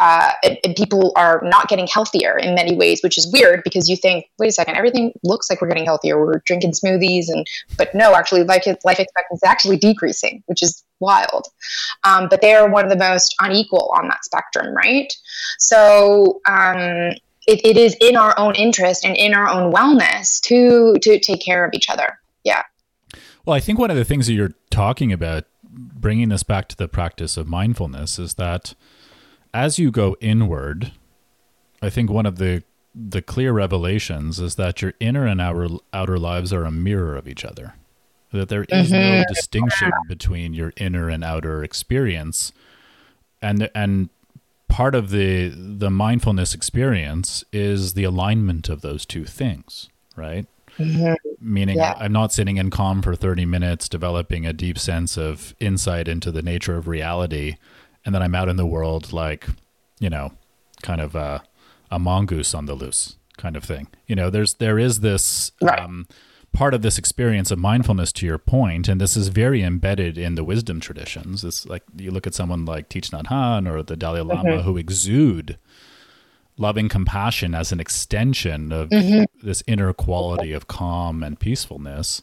uh, 0.00 0.32
people 0.76 1.12
are 1.16 1.40
not 1.44 1.68
getting 1.68 1.86
healthier 1.86 2.38
in 2.38 2.54
many 2.54 2.74
ways, 2.76 3.00
which 3.02 3.18
is 3.18 3.30
weird 3.32 3.62
because 3.62 3.88
you 3.88 3.96
think, 3.96 4.26
wait 4.38 4.48
a 4.48 4.52
second, 4.52 4.76
everything 4.76 5.12
looks 5.22 5.50
like 5.50 5.60
we're 5.60 5.68
getting 5.68 5.84
healthier. 5.84 6.18
We're 6.18 6.42
drinking 6.46 6.72
smoothies, 6.72 7.26
and 7.28 7.46
but 7.76 7.94
no, 7.94 8.14
actually, 8.14 8.42
life 8.44 8.66
life 8.66 9.00
expectancy 9.00 9.34
is 9.34 9.42
actually 9.44 9.76
decreasing, 9.76 10.42
which 10.46 10.62
is 10.62 10.82
wild. 11.00 11.46
Um, 12.04 12.28
but 12.30 12.40
they 12.40 12.54
are 12.54 12.70
one 12.70 12.84
of 12.84 12.90
the 12.90 12.96
most 12.96 13.34
unequal 13.40 13.92
on 13.96 14.08
that 14.08 14.24
spectrum, 14.24 14.74
right? 14.74 15.12
So. 15.58 16.40
Um, 16.46 17.12
it, 17.46 17.60
it 17.62 17.76
is 17.76 17.94
in 18.00 18.16
our 18.16 18.34
own 18.38 18.54
interest 18.54 19.04
and 19.04 19.14
in 19.14 19.34
our 19.34 19.46
own 19.46 19.70
wellness 19.70 20.40
to 20.44 20.94
to 21.02 21.20
take 21.20 21.44
care 21.44 21.66
of 21.66 21.72
each 21.74 21.90
other. 21.90 22.18
Yeah. 22.42 22.62
Well, 23.44 23.54
I 23.54 23.60
think 23.60 23.78
one 23.78 23.90
of 23.90 23.98
the 23.98 24.04
things 24.06 24.26
that 24.28 24.32
you're 24.32 24.54
talking 24.70 25.12
about 25.12 25.44
bringing 25.74 26.28
this 26.28 26.42
back 26.42 26.68
to 26.68 26.76
the 26.76 26.88
practice 26.88 27.36
of 27.36 27.46
mindfulness 27.46 28.18
is 28.18 28.34
that 28.34 28.74
as 29.52 29.78
you 29.78 29.90
go 29.90 30.16
inward, 30.20 30.92
I 31.82 31.90
think 31.90 32.10
one 32.10 32.26
of 32.26 32.38
the 32.38 32.62
the 32.94 33.22
clear 33.22 33.52
revelations 33.52 34.38
is 34.38 34.54
that 34.54 34.80
your 34.80 34.94
inner 35.00 35.26
and 35.26 35.40
outer 35.40 35.68
outer 35.92 36.18
lives 36.18 36.52
are 36.52 36.64
a 36.64 36.70
mirror 36.70 37.16
of 37.16 37.26
each 37.26 37.44
other. 37.44 37.74
That 38.32 38.48
there 38.48 38.64
is 38.64 38.90
mm-hmm. 38.90 39.18
no 39.18 39.24
distinction 39.28 39.92
between 40.08 40.54
your 40.54 40.72
inner 40.76 41.08
and 41.08 41.22
outer 41.22 41.62
experience, 41.62 42.52
and 43.42 43.70
and 43.74 44.10
part 44.68 44.94
of 44.94 45.10
the 45.10 45.52
the 45.54 45.90
mindfulness 45.90 46.54
experience 46.54 47.44
is 47.52 47.94
the 47.94 48.04
alignment 48.04 48.68
of 48.68 48.80
those 48.80 49.06
two 49.06 49.24
things, 49.24 49.88
right? 50.16 50.46
Mm-hmm. 50.78 51.14
Meaning, 51.40 51.76
yeah. 51.76 51.94
I'm 51.98 52.12
not 52.12 52.32
sitting 52.32 52.56
in 52.56 52.70
calm 52.70 53.02
for 53.02 53.14
30 53.14 53.44
minutes, 53.46 53.88
developing 53.88 54.46
a 54.46 54.52
deep 54.52 54.78
sense 54.78 55.16
of 55.16 55.54
insight 55.60 56.08
into 56.08 56.30
the 56.32 56.42
nature 56.42 56.76
of 56.76 56.88
reality, 56.88 57.56
and 58.04 58.14
then 58.14 58.22
I'm 58.22 58.34
out 58.34 58.48
in 58.48 58.56
the 58.56 58.66
world 58.66 59.12
like, 59.12 59.46
you 60.00 60.10
know, 60.10 60.32
kind 60.82 61.00
of 61.00 61.14
a, 61.14 61.42
a 61.90 61.98
mongoose 61.98 62.54
on 62.54 62.66
the 62.66 62.74
loose 62.74 63.16
kind 63.36 63.56
of 63.56 63.64
thing. 63.64 63.88
You 64.06 64.16
know, 64.16 64.30
there's 64.30 64.54
there 64.54 64.78
is 64.78 65.00
this 65.00 65.52
right. 65.60 65.78
um, 65.78 66.06
part 66.52 66.74
of 66.74 66.82
this 66.82 66.98
experience 66.98 67.50
of 67.50 67.58
mindfulness 67.58 68.12
to 68.12 68.26
your 68.26 68.38
point, 68.38 68.88
and 68.88 69.00
this 69.00 69.16
is 69.16 69.28
very 69.28 69.62
embedded 69.62 70.16
in 70.16 70.34
the 70.34 70.44
wisdom 70.44 70.80
traditions. 70.80 71.44
It's 71.44 71.66
like 71.66 71.82
you 71.96 72.10
look 72.10 72.26
at 72.26 72.34
someone 72.34 72.64
like 72.64 72.88
Thich 72.88 73.10
Nhat 73.10 73.26
Hanh 73.26 73.70
or 73.70 73.82
the 73.82 73.96
Dalai 73.96 74.20
Lama 74.20 74.42
mm-hmm. 74.42 74.60
who 74.62 74.76
exude 74.76 75.58
loving 76.56 76.88
compassion 76.88 77.54
as 77.54 77.72
an 77.72 77.80
extension 77.80 78.72
of 78.72 78.88
mm-hmm. 78.88 79.24
this 79.46 79.62
inner 79.66 79.92
quality 79.92 80.52
of 80.52 80.66
calm 80.68 81.22
and 81.22 81.38
peacefulness 81.38 82.22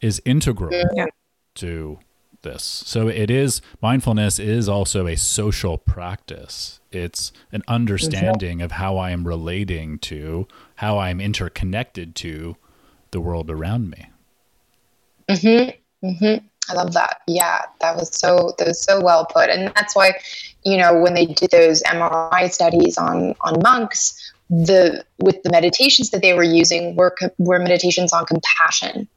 is 0.00 0.20
integral 0.24 0.70
yeah. 0.94 1.06
to 1.54 1.98
this. 2.42 2.62
So 2.62 3.08
it 3.08 3.30
is 3.30 3.60
mindfulness 3.82 4.38
is 4.38 4.68
also 4.68 5.06
a 5.06 5.16
social 5.16 5.78
practice. 5.78 6.80
It's 6.90 7.32
an 7.52 7.62
understanding 7.68 8.62
of 8.62 8.72
how 8.72 8.96
I 8.96 9.10
am 9.10 9.26
relating 9.26 9.98
to, 10.00 10.48
how 10.76 10.98
I'm 10.98 11.20
interconnected 11.20 12.14
to 12.16 12.56
the 13.10 13.20
world 13.20 13.50
around 13.50 13.90
me. 13.90 14.10
Mhm. 15.28 15.74
Mhm. 16.02 16.42
I 16.68 16.72
love 16.74 16.92
that. 16.94 17.20
Yeah, 17.26 17.62
that 17.80 17.96
was 17.96 18.14
so 18.16 18.54
that 18.58 18.66
was 18.66 18.82
so 18.82 19.00
well 19.00 19.26
put, 19.26 19.50
and 19.50 19.72
that's 19.74 19.94
why, 19.94 20.12
you 20.64 20.76
know, 20.76 21.00
when 21.00 21.14
they 21.14 21.26
did 21.26 21.50
those 21.50 21.82
MRI 21.82 22.50
studies 22.52 22.98
on 22.98 23.34
on 23.40 23.60
monks, 23.62 24.32
the 24.48 25.04
with 25.18 25.42
the 25.42 25.50
meditations 25.50 26.10
that 26.10 26.22
they 26.22 26.34
were 26.34 26.42
using 26.42 26.96
were 26.96 27.14
were 27.38 27.58
meditations 27.58 28.12
on 28.12 28.26
compassion. 28.26 29.08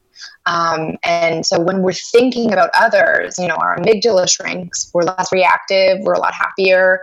Um, 0.45 0.97
and 1.03 1.45
so 1.45 1.59
when 1.59 1.81
we're 1.81 1.93
thinking 1.93 2.51
about 2.51 2.69
others, 2.73 3.39
you 3.39 3.47
know, 3.47 3.55
our 3.55 3.77
amygdala 3.77 4.29
shrinks, 4.29 4.89
we're 4.93 5.03
less 5.03 5.31
reactive, 5.31 5.99
we're 6.01 6.13
a 6.13 6.19
lot 6.19 6.33
happier. 6.33 7.01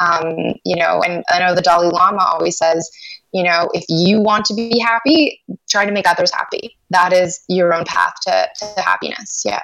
Um, 0.00 0.54
you 0.64 0.76
know, 0.76 1.02
and 1.02 1.22
I 1.30 1.38
know 1.38 1.54
the 1.54 1.62
Dalai 1.62 1.88
Lama 1.88 2.22
always 2.32 2.56
says, 2.56 2.90
you 3.32 3.42
know, 3.42 3.68
if 3.74 3.84
you 3.88 4.20
want 4.20 4.46
to 4.46 4.54
be 4.54 4.78
happy, 4.78 5.42
try 5.68 5.84
to 5.84 5.92
make 5.92 6.08
others 6.08 6.32
happy. 6.32 6.76
That 6.90 7.12
is 7.12 7.40
your 7.48 7.74
own 7.74 7.84
path 7.84 8.14
to, 8.22 8.48
to 8.58 8.80
happiness. 8.80 9.42
Yeah. 9.44 9.62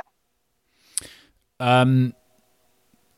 Um, 1.61 2.15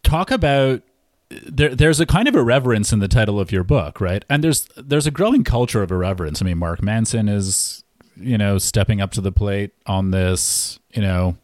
talk 0.05 0.31
about 0.31 0.83
there, 1.29 1.75
there's 1.75 2.01
a 2.01 2.07
kind 2.07 2.29
of 2.29 2.35
irreverence 2.35 2.93
in 2.93 3.01
the 3.01 3.09
title 3.09 3.41
of 3.41 3.51
your 3.51 3.65
book, 3.65 4.01
right? 4.01 4.25
And 4.29 4.45
there's 4.45 4.69
there's 4.77 5.07
a 5.07 5.11
growing 5.11 5.45
culture 5.45 5.83
of 5.83 5.91
irreverence. 5.91 6.41
I 6.41 6.45
mean, 6.45 6.59
Mark 6.59 6.83
Manson 6.83 7.29
is, 7.29 7.85
you 8.17 8.39
know, 8.39 8.59
stepping 8.59 9.01
up 9.01 9.11
to 9.13 9.21
the 9.21 9.33
plate 9.33 9.73
on 9.87 10.11
this, 10.11 10.79
you 10.93 11.03
know, 11.03 11.37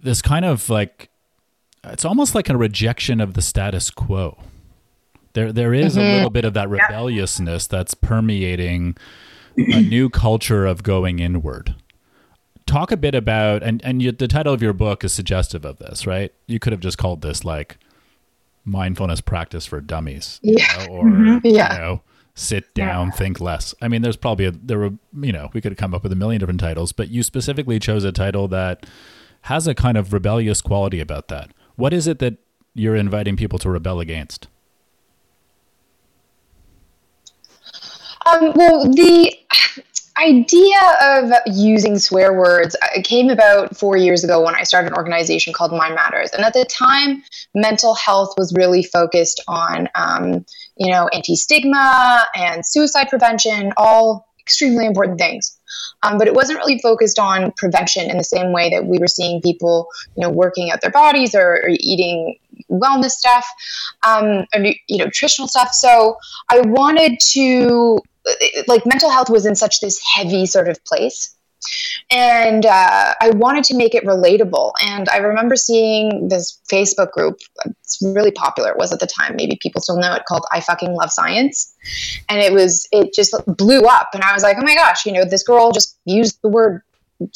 this 0.00 0.22
kind 0.22 0.44
of 0.44 0.68
like 0.70 1.10
it's 1.84 2.04
almost 2.04 2.34
like 2.34 2.48
a 2.48 2.56
rejection 2.56 3.20
of 3.20 3.34
the 3.34 3.42
status 3.42 3.90
quo. 3.90 4.38
There 5.34 5.52
there 5.52 5.74
is 5.74 5.96
mm-hmm. 5.96 6.06
a 6.06 6.12
little 6.14 6.30
bit 6.30 6.44
of 6.44 6.54
that 6.54 6.70
rebelliousness 6.70 7.66
that's 7.66 7.94
permeating 7.94 8.96
a 9.58 9.80
new 9.80 10.08
culture 10.10 10.66
of 10.66 10.82
going 10.82 11.18
inward 11.18 11.74
talk 12.66 12.90
a 12.90 12.96
bit 12.96 13.14
about 13.14 13.62
and 13.62 13.82
and 13.84 14.02
you, 14.02 14.12
the 14.12 14.28
title 14.28 14.52
of 14.52 14.60
your 14.60 14.72
book 14.72 15.04
is 15.04 15.12
suggestive 15.12 15.64
of 15.64 15.78
this, 15.78 16.06
right? 16.06 16.32
You 16.46 16.58
could 16.58 16.72
have 16.72 16.80
just 16.80 16.98
called 16.98 17.22
this 17.22 17.44
like 17.44 17.78
mindfulness 18.66 19.20
practice 19.20 19.64
for 19.64 19.80
dummies, 19.80 20.40
yeah, 20.42 20.86
know, 20.86 20.92
or 20.92 21.04
mm-hmm. 21.04 21.46
yeah. 21.46 21.72
you 21.72 21.78
know, 21.78 22.02
sit 22.34 22.74
down, 22.74 23.06
yeah. 23.06 23.12
think 23.12 23.40
less. 23.40 23.74
I 23.80 23.88
mean, 23.88 24.02
there's 24.02 24.16
probably 24.16 24.44
a, 24.44 24.50
there 24.50 24.78
were 24.78 24.92
you 25.20 25.32
know 25.32 25.50
we 25.54 25.60
could 25.60 25.72
have 25.72 25.78
come 25.78 25.94
up 25.94 26.02
with 26.02 26.12
a 26.12 26.16
million 26.16 26.40
different 26.40 26.60
titles, 26.60 26.92
but 26.92 27.08
you 27.08 27.22
specifically 27.22 27.78
chose 27.78 28.04
a 28.04 28.12
title 28.12 28.48
that 28.48 28.84
has 29.42 29.66
a 29.66 29.74
kind 29.74 29.96
of 29.96 30.12
rebellious 30.12 30.60
quality 30.60 31.00
about 31.00 31.28
that. 31.28 31.52
What 31.76 31.92
is 31.92 32.06
it 32.06 32.18
that 32.18 32.36
you're 32.74 32.96
inviting 32.96 33.36
people 33.36 33.58
to 33.60 33.70
rebel 33.70 34.00
against? 34.00 34.48
Um, 38.26 38.52
well, 38.56 38.90
the 38.90 39.32
idea 40.18 40.80
of 41.02 41.30
using 41.46 41.98
swear 41.98 42.32
words 42.32 42.76
uh, 42.82 43.02
came 43.02 43.28
about 43.30 43.76
four 43.76 43.96
years 43.96 44.24
ago 44.24 44.42
when 44.42 44.54
I 44.54 44.62
started 44.62 44.92
an 44.92 44.96
organization 44.96 45.52
called 45.52 45.72
Mind 45.72 45.94
Matters. 45.94 46.30
And 46.30 46.44
at 46.44 46.52
the 46.52 46.64
time, 46.64 47.22
mental 47.54 47.94
health 47.94 48.34
was 48.36 48.54
really 48.54 48.82
focused 48.82 49.42
on, 49.46 49.88
um, 49.94 50.44
you 50.76 50.90
know, 50.90 51.08
anti 51.12 51.36
stigma 51.36 52.26
and 52.34 52.64
suicide 52.66 53.08
prevention, 53.08 53.72
all 53.76 54.26
extremely 54.40 54.86
important 54.86 55.18
things. 55.18 55.58
Um, 56.02 56.18
but 56.18 56.28
it 56.28 56.34
wasn't 56.34 56.58
really 56.58 56.78
focused 56.78 57.18
on 57.18 57.52
prevention 57.56 58.08
in 58.08 58.16
the 58.16 58.24
same 58.24 58.52
way 58.52 58.70
that 58.70 58.86
we 58.86 58.98
were 58.98 59.08
seeing 59.08 59.40
people, 59.42 59.88
you 60.16 60.22
know, 60.22 60.30
working 60.30 60.70
out 60.70 60.80
their 60.80 60.90
bodies 60.90 61.34
or, 61.34 61.62
or 61.62 61.70
eating 61.70 62.36
wellness 62.70 63.10
stuff, 63.10 63.46
um, 64.06 64.46
or, 64.54 64.64
you 64.88 64.98
know, 64.98 65.06
nutritional 65.06 65.48
stuff. 65.48 65.72
So 65.72 66.16
I 66.50 66.60
wanted 66.60 67.18
to 67.32 67.98
like 68.66 68.84
mental 68.86 69.10
health 69.10 69.30
was 69.30 69.46
in 69.46 69.54
such 69.54 69.80
this 69.80 70.00
heavy 70.14 70.46
sort 70.46 70.68
of 70.68 70.82
place 70.84 71.36
and 72.10 72.66
uh, 72.66 73.14
I 73.20 73.30
wanted 73.30 73.64
to 73.64 73.76
make 73.76 73.94
it 73.94 74.04
relatable. 74.04 74.72
And 74.82 75.08
I 75.08 75.18
remember 75.18 75.56
seeing 75.56 76.28
this 76.28 76.60
Facebook 76.70 77.10
group. 77.12 77.38
It's 77.64 77.98
really 78.02 78.30
popular. 78.30 78.70
It 78.70 78.76
was 78.76 78.92
at 78.92 79.00
the 79.00 79.06
time. 79.06 79.36
Maybe 79.36 79.58
people 79.60 79.80
still 79.80 79.98
know 79.98 80.12
it 80.14 80.24
called 80.26 80.44
"I 80.52 80.60
fucking 80.60 80.92
love 80.92 81.10
science," 81.10 81.74
and 82.28 82.40
it 82.40 82.52
was 82.52 82.86
it 82.92 83.12
just 83.14 83.34
blew 83.46 83.82
up. 83.82 84.10
And 84.12 84.22
I 84.22 84.32
was 84.32 84.42
like, 84.42 84.56
oh 84.58 84.64
my 84.64 84.74
gosh, 84.74 85.06
you 85.06 85.12
know, 85.12 85.24
this 85.24 85.42
girl 85.42 85.72
just 85.72 85.98
used 86.04 86.40
the 86.42 86.48
word 86.48 86.82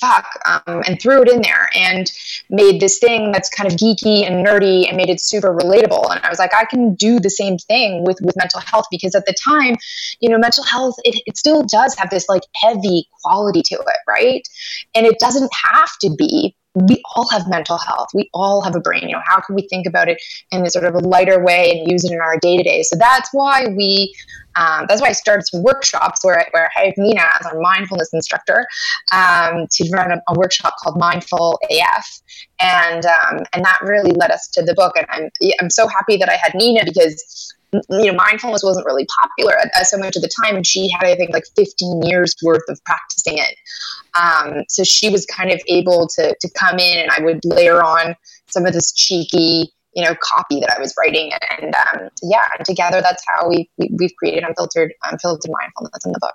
fuck 0.00 0.26
um, 0.46 0.82
and 0.86 1.00
threw 1.00 1.22
it 1.22 1.28
in 1.28 1.42
there 1.42 1.70
and 1.74 2.10
made 2.50 2.80
this 2.80 2.98
thing 2.98 3.32
that's 3.32 3.48
kind 3.48 3.70
of 3.70 3.78
geeky 3.78 4.26
and 4.26 4.46
nerdy 4.46 4.86
and 4.88 4.96
made 4.96 5.08
it 5.08 5.20
super 5.20 5.54
relatable. 5.54 6.10
And 6.10 6.20
i 6.24 6.28
was 6.28 6.38
like 6.38 6.54
i 6.54 6.64
can 6.64 6.94
do 6.94 7.18
the 7.20 7.30
same 7.30 7.58
thing 7.58 8.04
with 8.04 8.18
with 8.22 8.36
mental 8.36 8.60
health 8.60 8.86
because 8.90 9.14
at 9.14 9.26
the 9.26 9.34
time 9.34 9.76
you 10.20 10.28
know 10.28 10.38
mental 10.38 10.64
health 10.64 10.96
it, 11.04 11.22
it 11.26 11.36
still 11.36 11.62
does 11.62 11.94
have 11.96 12.10
this 12.10 12.28
like 12.28 12.42
heavy 12.56 13.08
quality 13.22 13.62
to 13.62 13.74
it 13.74 14.00
right? 14.08 14.46
And 14.94 15.06
it 15.06 15.18
doesn't 15.18 15.50
have 15.72 15.90
to 16.02 16.10
be 16.16 16.56
we 16.74 17.02
all 17.14 17.28
have 17.30 17.48
mental 17.48 17.78
health. 17.78 18.08
We 18.14 18.30
all 18.32 18.62
have 18.62 18.76
a 18.76 18.80
brain. 18.80 19.08
You 19.08 19.16
know, 19.16 19.22
how 19.26 19.40
can 19.40 19.54
we 19.54 19.66
think 19.68 19.86
about 19.86 20.08
it 20.08 20.22
in 20.52 20.64
a 20.64 20.70
sort 20.70 20.84
of 20.84 20.94
a 20.94 20.98
lighter 20.98 21.42
way 21.42 21.70
and 21.70 21.90
use 21.90 22.04
it 22.04 22.12
in 22.12 22.20
our 22.20 22.38
day 22.38 22.56
to 22.56 22.62
day? 22.62 22.82
So 22.82 22.96
that's 22.96 23.28
why 23.32 23.66
we 23.76 24.14
um, 24.56 24.86
that's 24.88 25.00
why 25.00 25.08
I 25.08 25.12
started 25.12 25.46
some 25.46 25.62
workshops 25.62 26.24
where, 26.24 26.44
where 26.50 26.70
I 26.76 26.86
have 26.86 26.94
Nina 26.96 27.22
as 27.38 27.46
our 27.46 27.60
mindfulness 27.60 28.12
instructor 28.12 28.66
um, 29.12 29.66
to 29.70 29.90
run 29.92 30.10
a, 30.10 30.20
a, 30.28 30.34
workshop 30.36 30.74
called 30.82 30.98
Mindful 30.98 31.58
AF, 31.70 32.20
and 32.60 33.06
um, 33.06 33.44
and 33.52 33.64
that 33.64 33.78
really 33.82 34.10
led 34.10 34.32
us 34.32 34.48
to 34.48 34.62
the 34.62 34.74
book. 34.74 34.94
And 34.96 35.06
I'm 35.10 35.30
I'm 35.60 35.70
so 35.70 35.86
happy 35.86 36.16
that 36.16 36.28
I 36.28 36.36
had 36.36 36.54
Nina 36.54 36.84
because 36.84 37.54
you 37.72 38.06
know 38.06 38.14
mindfulness 38.14 38.62
wasn't 38.62 38.86
really 38.86 39.06
popular 39.20 39.56
at, 39.58 39.70
at 39.74 39.86
so 39.86 39.98
much 39.98 40.16
of 40.16 40.22
the 40.22 40.30
time, 40.44 40.56
and 40.56 40.66
she 40.66 40.90
had 40.90 41.06
I 41.06 41.14
think 41.14 41.30
like 41.32 41.44
15 41.56 42.02
years 42.02 42.34
worth 42.42 42.68
of 42.68 42.82
practicing 42.84 43.38
it. 43.38 43.56
Um, 44.18 44.64
so 44.68 44.82
she 44.84 45.08
was 45.08 45.26
kind 45.26 45.50
of 45.50 45.60
able 45.68 46.08
to 46.16 46.34
to 46.38 46.50
come 46.58 46.78
in, 46.78 46.98
and 46.98 47.10
I 47.10 47.22
would 47.22 47.40
layer 47.44 47.82
on 47.82 48.16
some 48.48 48.66
of 48.66 48.72
this 48.72 48.92
cheeky 48.92 49.72
you 49.94 50.04
know 50.04 50.14
copy 50.22 50.60
that 50.60 50.72
I 50.76 50.80
was 50.80 50.94
writing 50.98 51.32
and 51.58 51.74
um, 51.74 52.08
yeah 52.22 52.44
and 52.56 52.64
together 52.64 53.00
that's 53.00 53.24
how 53.26 53.48
we, 53.48 53.68
we 53.78 53.88
have 54.02 54.16
created 54.18 54.44
unfiltered 54.44 54.92
unfiltered 55.10 55.50
mindfulness 55.50 56.06
in 56.06 56.12
the 56.12 56.18
book. 56.20 56.34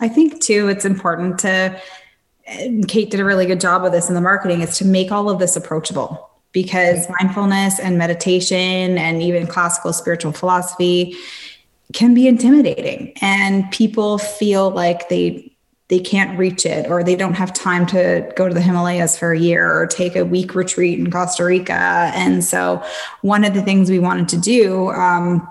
I 0.00 0.08
think 0.08 0.40
too 0.40 0.68
it's 0.68 0.84
important 0.84 1.38
to 1.40 1.80
Kate 2.88 3.10
did 3.10 3.20
a 3.20 3.24
really 3.24 3.46
good 3.46 3.60
job 3.60 3.84
of 3.84 3.92
this 3.92 4.08
in 4.08 4.14
the 4.14 4.20
marketing 4.20 4.60
is 4.60 4.76
to 4.78 4.84
make 4.84 5.10
all 5.10 5.30
of 5.30 5.38
this 5.38 5.56
approachable 5.56 6.30
because 6.54 7.06
mindfulness 7.20 7.78
and 7.78 7.98
meditation 7.98 8.96
and 8.96 9.20
even 9.20 9.46
classical 9.46 9.92
spiritual 9.92 10.32
philosophy 10.32 11.14
can 11.92 12.14
be 12.14 12.26
intimidating 12.26 13.12
and 13.20 13.70
people 13.70 14.16
feel 14.16 14.70
like 14.70 15.10
they 15.10 15.50
they 15.88 15.98
can't 15.98 16.38
reach 16.38 16.64
it 16.64 16.90
or 16.90 17.04
they 17.04 17.14
don't 17.14 17.34
have 17.34 17.52
time 17.52 17.84
to 17.84 18.32
go 18.36 18.48
to 18.48 18.54
the 18.54 18.60
Himalayas 18.60 19.18
for 19.18 19.32
a 19.32 19.38
year 19.38 19.70
or 19.70 19.86
take 19.86 20.16
a 20.16 20.24
week 20.24 20.54
retreat 20.54 20.98
in 20.98 21.10
Costa 21.10 21.44
Rica. 21.44 22.10
And 22.14 22.42
so, 22.42 22.82
one 23.20 23.44
of 23.44 23.52
the 23.52 23.60
things 23.60 23.90
we 23.90 23.98
wanted 23.98 24.28
to 24.30 24.38
do, 24.38 24.88
um, 24.92 25.46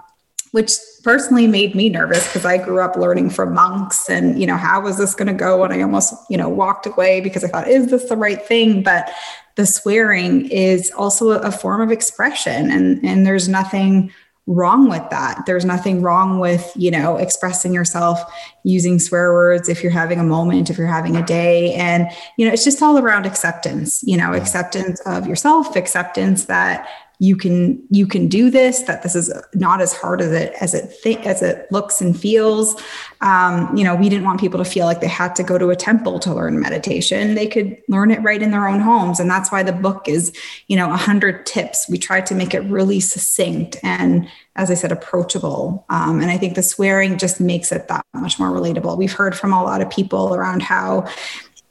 which 0.51 0.71
personally 1.03 1.45
made 1.45 1.75
me 1.75 1.87
nervous 1.89 2.25
because 2.27 2.45
I 2.45 2.57
grew 2.57 2.79
up 2.79 2.95
learning 2.95 3.29
from 3.29 3.53
monks 3.53 4.09
and, 4.09 4.39
you 4.39 4.47
know, 4.47 4.57
how 4.57 4.81
was 4.81 4.97
this 4.97 5.13
going 5.13 5.27
to 5.27 5.33
go? 5.33 5.63
And 5.63 5.73
I 5.73 5.81
almost, 5.81 6.15
you 6.29 6.37
know, 6.37 6.49
walked 6.49 6.87
away 6.87 7.21
because 7.21 7.43
I 7.43 7.49
thought, 7.49 7.67
is 7.67 7.91
this 7.91 8.09
the 8.09 8.17
right 8.17 8.43
thing? 8.43 8.81
But 8.81 9.11
the 9.55 9.65
swearing 9.65 10.49
is 10.49 10.91
also 10.91 11.31
a 11.31 11.51
form 11.51 11.81
of 11.81 11.91
expression 11.91 12.71
and, 12.71 13.03
and 13.05 13.25
there's 13.25 13.47
nothing 13.47 14.11
wrong 14.45 14.89
with 14.89 15.09
that. 15.09 15.45
There's 15.45 15.63
nothing 15.63 16.01
wrong 16.01 16.37
with, 16.37 16.69
you 16.75 16.91
know, 16.91 17.15
expressing 17.15 17.73
yourself 17.73 18.19
using 18.65 18.99
swear 18.99 19.31
words 19.31 19.69
if 19.69 19.81
you're 19.81 19.91
having 19.91 20.19
a 20.19 20.23
moment, 20.23 20.69
if 20.69 20.77
you're 20.77 20.85
having 20.85 21.15
a 21.15 21.25
day. 21.25 21.73
And, 21.75 22.07
you 22.37 22.45
know, 22.45 22.51
it's 22.51 22.65
just 22.65 22.81
all 22.81 22.97
around 22.97 23.25
acceptance, 23.25 24.03
you 24.03 24.17
know, 24.17 24.33
acceptance 24.33 24.99
of 25.05 25.27
yourself, 25.27 25.77
acceptance 25.77 26.45
that 26.45 26.89
you 27.23 27.37
can 27.37 27.81
you 27.89 28.05
can 28.05 28.27
do 28.27 28.49
this 28.49 28.81
that 28.81 29.01
this 29.01 29.15
is 29.15 29.31
not 29.53 29.79
as 29.79 29.93
hard 29.93 30.19
as 30.21 30.33
it 30.33 30.53
as 30.59 30.73
it 30.73 30.93
th- 31.01 31.25
as 31.25 31.41
it 31.41 31.71
looks 31.71 32.01
and 32.01 32.19
feels. 32.19 32.75
Um, 33.21 33.73
you 33.77 33.85
know 33.85 33.95
we 33.95 34.09
didn't 34.09 34.25
want 34.25 34.41
people 34.41 34.61
to 34.61 34.69
feel 34.69 34.85
like 34.85 34.99
they 34.99 35.07
had 35.07 35.33
to 35.37 35.43
go 35.43 35.57
to 35.57 35.69
a 35.69 35.75
temple 35.75 36.19
to 36.19 36.33
learn 36.33 36.59
meditation. 36.59 37.35
They 37.35 37.47
could 37.47 37.77
learn 37.87 38.11
it 38.11 38.21
right 38.23 38.41
in 38.41 38.51
their 38.51 38.67
own 38.67 38.81
homes. 38.81 39.21
And 39.21 39.29
that's 39.29 39.53
why 39.53 39.63
the 39.63 39.71
book 39.71 40.09
is 40.09 40.33
you 40.67 40.75
know 40.75 40.89
100 40.89 41.45
tips. 41.45 41.87
We 41.89 41.97
tried 41.97 42.25
to 42.25 42.35
make 42.35 42.53
it 42.53 42.59
really 42.63 42.99
succinct 42.99 43.77
and 43.83 44.27
as 44.57 44.69
i 44.69 44.73
said 44.73 44.91
approachable. 44.91 45.85
Um, 45.89 46.19
and 46.19 46.29
i 46.29 46.37
think 46.37 46.55
the 46.55 46.61
swearing 46.61 47.17
just 47.17 47.39
makes 47.39 47.71
it 47.71 47.87
that 47.87 48.05
much 48.13 48.37
more 48.37 48.49
relatable. 48.49 48.97
We've 48.97 49.13
heard 49.13 49.33
from 49.33 49.53
a 49.53 49.63
lot 49.63 49.81
of 49.81 49.89
people 49.89 50.35
around 50.35 50.61
how 50.61 51.07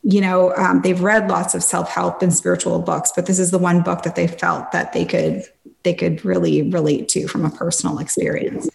you 0.03 0.21
know 0.21 0.55
um, 0.57 0.83
they've 0.83 1.01
read 1.01 1.29
lots 1.29 1.55
of 1.55 1.63
self-help 1.63 2.23
and 2.23 2.35
spiritual 2.35 2.79
books 2.81 3.13
but 3.15 3.27
this 3.27 3.39
is 3.39 3.51
the 3.51 3.59
one 3.59 3.83
book 3.83 4.03
that 4.03 4.17
they 4.17 4.27
felt 4.27 4.71
that 4.73 4.93
they 4.93 5.05
could 5.05 5.45
they 5.85 5.95
could 5.95 6.25
really 6.25 6.63
relate 6.71 7.09
to 7.09 7.27
from 7.27 7.45
a 7.45 7.51
personal 7.51 7.99
experience. 7.99 8.69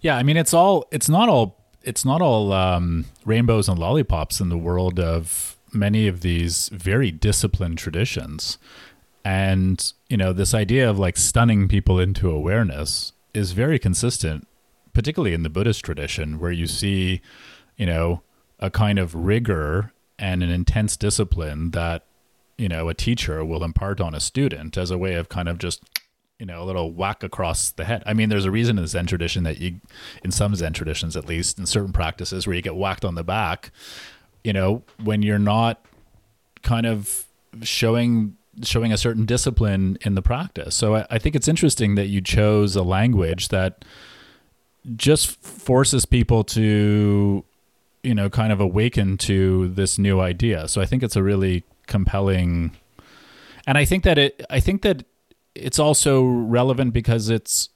Yeah 0.00 0.16
i 0.16 0.22
mean 0.22 0.36
it's 0.36 0.54
all 0.54 0.86
it's 0.90 1.08
not 1.08 1.28
all 1.28 1.64
it's 1.84 2.04
not 2.04 2.22
all 2.22 2.52
um, 2.52 3.04
rainbows 3.24 3.68
and 3.68 3.78
lollipops 3.78 4.40
in 4.40 4.48
the 4.48 4.56
world 4.56 4.98
of 4.98 5.56
many 5.72 6.08
of 6.08 6.20
these 6.20 6.68
very 6.70 7.10
disciplined 7.10 7.78
traditions. 7.78 8.58
And, 9.24 9.92
you 10.08 10.16
know, 10.16 10.32
this 10.32 10.54
idea 10.54 10.88
of 10.88 10.98
like 10.98 11.16
stunning 11.16 11.68
people 11.68 11.98
into 11.98 12.30
awareness 12.30 13.12
is 13.32 13.52
very 13.52 13.78
consistent, 13.78 14.46
particularly 14.92 15.34
in 15.34 15.42
the 15.42 15.50
Buddhist 15.50 15.84
tradition, 15.84 16.38
where 16.38 16.52
you 16.52 16.66
see, 16.66 17.20
you 17.76 17.86
know, 17.86 18.22
a 18.58 18.70
kind 18.70 18.98
of 18.98 19.14
rigor 19.14 19.92
and 20.18 20.42
an 20.42 20.50
intense 20.50 20.96
discipline 20.96 21.70
that, 21.72 22.04
you 22.56 22.68
know, 22.68 22.88
a 22.88 22.94
teacher 22.94 23.44
will 23.44 23.64
impart 23.64 24.00
on 24.00 24.14
a 24.14 24.20
student 24.20 24.76
as 24.76 24.90
a 24.90 24.98
way 24.98 25.14
of 25.14 25.28
kind 25.28 25.48
of 25.48 25.58
just 25.58 25.82
you 26.38 26.46
know, 26.46 26.62
a 26.62 26.64
little 26.64 26.90
whack 26.90 27.22
across 27.22 27.70
the 27.70 27.84
head. 27.84 28.02
I 28.06 28.12
mean, 28.12 28.28
there's 28.28 28.44
a 28.44 28.50
reason 28.50 28.76
in 28.76 28.82
the 28.82 28.88
Zen 28.88 29.06
tradition 29.06 29.44
that 29.44 29.60
you, 29.60 29.80
in 30.24 30.32
some 30.32 30.54
Zen 30.54 30.72
traditions 30.72 31.16
at 31.16 31.26
least, 31.26 31.58
in 31.58 31.66
certain 31.66 31.92
practices 31.92 32.46
where 32.46 32.56
you 32.56 32.62
get 32.62 32.74
whacked 32.74 33.04
on 33.04 33.14
the 33.14 33.22
back, 33.22 33.70
you 34.42 34.52
know, 34.52 34.82
when 35.02 35.22
you're 35.22 35.38
not 35.38 35.84
kind 36.62 36.86
of 36.86 37.24
showing 37.62 38.36
showing 38.62 38.92
a 38.92 38.96
certain 38.96 39.24
discipline 39.24 39.98
in 40.02 40.14
the 40.14 40.22
practice. 40.22 40.76
So 40.76 40.96
I, 40.96 41.06
I 41.10 41.18
think 41.18 41.34
it's 41.34 41.48
interesting 41.48 41.94
that 41.96 42.06
you 42.06 42.20
chose 42.20 42.76
a 42.76 42.82
language 42.82 43.48
that 43.48 43.84
just 44.96 45.40
forces 45.42 46.06
people 46.06 46.44
to, 46.44 47.44
you 48.04 48.14
know, 48.14 48.28
kind 48.28 48.52
of 48.52 48.60
awaken 48.60 49.16
to 49.18 49.68
this 49.68 49.98
new 49.98 50.20
idea. 50.20 50.68
So 50.68 50.80
I 50.80 50.86
think 50.86 51.02
it's 51.02 51.16
a 51.16 51.22
really 51.22 51.64
compelling 51.86 52.76
and 53.66 53.78
I 53.78 53.84
think 53.84 54.04
that 54.04 54.18
it 54.18 54.44
I 54.50 54.60
think 54.60 54.82
that 54.82 55.04
it's 55.54 55.78
also 55.78 56.24
relevant 56.24 56.92
because 56.92 57.28
it's 57.28 57.70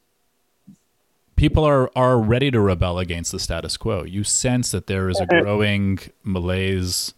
people 1.37 1.65
are 1.65 1.91
are 1.97 2.19
ready 2.19 2.51
to 2.51 2.61
rebel 2.61 2.99
against 2.99 3.33
the 3.33 3.39
status 3.39 3.77
quo. 3.77 4.05
You 4.05 4.25
sense 4.25 4.71
that 4.73 4.87
there 4.87 5.09
is 5.09 5.21
a 5.21 5.27
growing 5.27 5.99
malaise. 6.23 7.15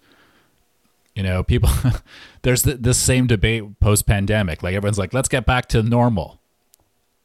You 1.14 1.24
know, 1.24 1.42
people. 1.42 1.70
there's 2.42 2.62
the, 2.62 2.74
this 2.74 2.96
same 2.98 3.26
debate 3.26 3.80
post 3.80 4.06
pandemic. 4.06 4.62
Like 4.62 4.74
everyone's 4.74 4.98
like, 4.98 5.12
let's 5.12 5.28
get 5.28 5.44
back 5.44 5.66
to 5.70 5.82
normal. 5.82 6.40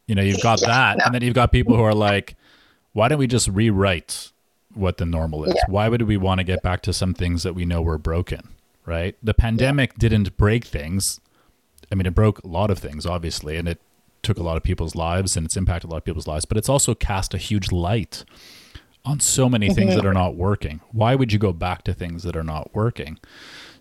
You 0.08 0.16
know, 0.16 0.24
you've 0.24 0.42
got 0.42 0.62
yeah, 0.62 0.68
that, 0.68 0.98
no. 0.98 1.04
and 1.06 1.16
then 1.16 1.22
you've 1.22 1.36
got 1.36 1.52
people 1.52 1.76
who 1.76 1.84
are 1.84 1.94
like, 1.94 2.36
why 2.94 3.08
don't 3.08 3.20
we 3.20 3.28
just 3.28 3.48
rewrite 3.48 4.32
what 4.76 4.98
the 4.98 5.06
normal 5.06 5.46
is? 5.46 5.54
Yeah. 5.56 5.64
Why 5.68 5.90
would 5.90 6.04
we 6.04 6.18
want 6.18 6.40
to 6.40 6.44
get 6.44 6.62
back 6.62 6.82
to 6.84 6.94
some 6.94 7.14
things 7.14 7.44
that 7.44 7.54
we 7.54 7.66
know 7.66 7.82
were 7.82 7.98
broken? 7.98 8.50
Right? 8.86 9.16
The 9.24 9.34
pandemic 9.34 9.94
yeah. 9.94 10.10
didn't 10.10 10.38
break 10.38 10.66
things 10.66 11.20
I 11.92 11.96
mean, 11.96 12.06
it 12.06 12.16
broke 12.16 12.40
a 12.40 12.48
lot 12.48 12.72
of 12.72 12.80
things, 12.80 13.06
obviously, 13.06 13.58
and 13.58 13.68
it 13.68 13.82
took 14.24 14.38
a 14.38 14.44
lot 14.44 14.58
of 14.58 14.64
people's 14.64 14.96
lives 14.96 15.38
and 15.38 15.46
it's 15.46 15.58
impacted 15.58 15.90
a 15.90 15.92
lot 15.92 15.98
of 15.98 16.06
people's 16.06 16.28
lives, 16.28 16.46
but 16.46 16.58
it's 16.58 16.70
also 16.70 16.96
cast 16.96 17.34
a 17.34 17.38
huge 17.38 17.72
light 17.72 18.26
on 19.04 19.20
so 19.20 19.48
many 19.48 19.72
things 19.72 19.92
mm-hmm. 19.92 19.98
that 19.98 20.06
are 20.06 20.14
not 20.14 20.36
working. 20.36 20.82
Why 20.92 21.14
would 21.14 21.32
you 21.32 21.38
go 21.38 21.54
back 21.54 21.84
to 21.84 21.94
things 21.94 22.24
that 22.24 22.36
are 22.36 22.44
not 22.44 22.74
working? 22.74 23.20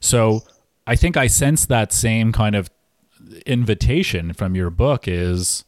So 0.00 0.42
I 0.86 0.96
think 0.96 1.16
I 1.16 1.28
sense 1.28 1.64
that 1.66 1.92
same 1.92 2.30
kind 2.30 2.54
of 2.54 2.70
invitation 3.46 4.34
from 4.34 4.54
your 4.54 4.68
book 4.68 5.08
is 5.08 5.64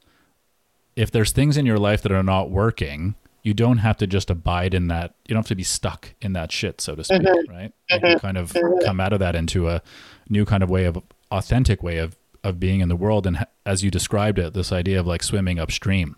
if 0.95 1.11
there's 1.11 1.33
things 1.33 1.57
in 1.57 1.65
your 1.65 1.79
life 1.79 2.03
that 2.03 2.13
are 2.13 2.23
not 2.23 2.51
working, 2.51 3.15
you 3.47 3.55
don't 3.55 3.79
have 3.79 3.97
to 3.99 4.09
just 4.09 4.29
abide 4.29 4.75
in 4.75 4.89
that. 4.89 5.15
You 5.29 5.35
don't 5.35 5.45
have 5.45 5.49
to 5.49 5.55
be 5.55 5.63
stuck 5.63 6.15
in 6.21 6.33
that 6.33 6.51
shit, 6.51 6.81
so 6.81 6.97
to 6.97 7.05
speak, 7.05 7.23
mm-hmm. 7.23 7.53
right? 7.53 7.73
You 7.89 8.01
mm-hmm. 8.01 8.19
kind 8.19 8.37
of 8.37 8.53
mm-hmm. 8.53 8.85
come 8.85 8.99
out 8.99 9.13
of 9.13 9.21
that 9.21 9.37
into 9.37 9.69
a 9.69 9.83
new 10.29 10.45
kind 10.45 10.65
of 10.65 10.69
way 10.69 10.85
of 10.85 11.01
authentic 11.31 11.81
way 11.81 11.99
of 11.99 12.17
of 12.43 12.59
being 12.61 12.81
in 12.81 12.89
the 12.89 12.97
world 12.97 13.27
and 13.27 13.45
as 13.65 13.83
you 13.83 13.91
described 13.91 14.39
it 14.39 14.55
this 14.55 14.71
idea 14.71 15.01
of 15.01 15.07
like 15.07 15.21
swimming 15.21 15.59
upstream 15.59 16.15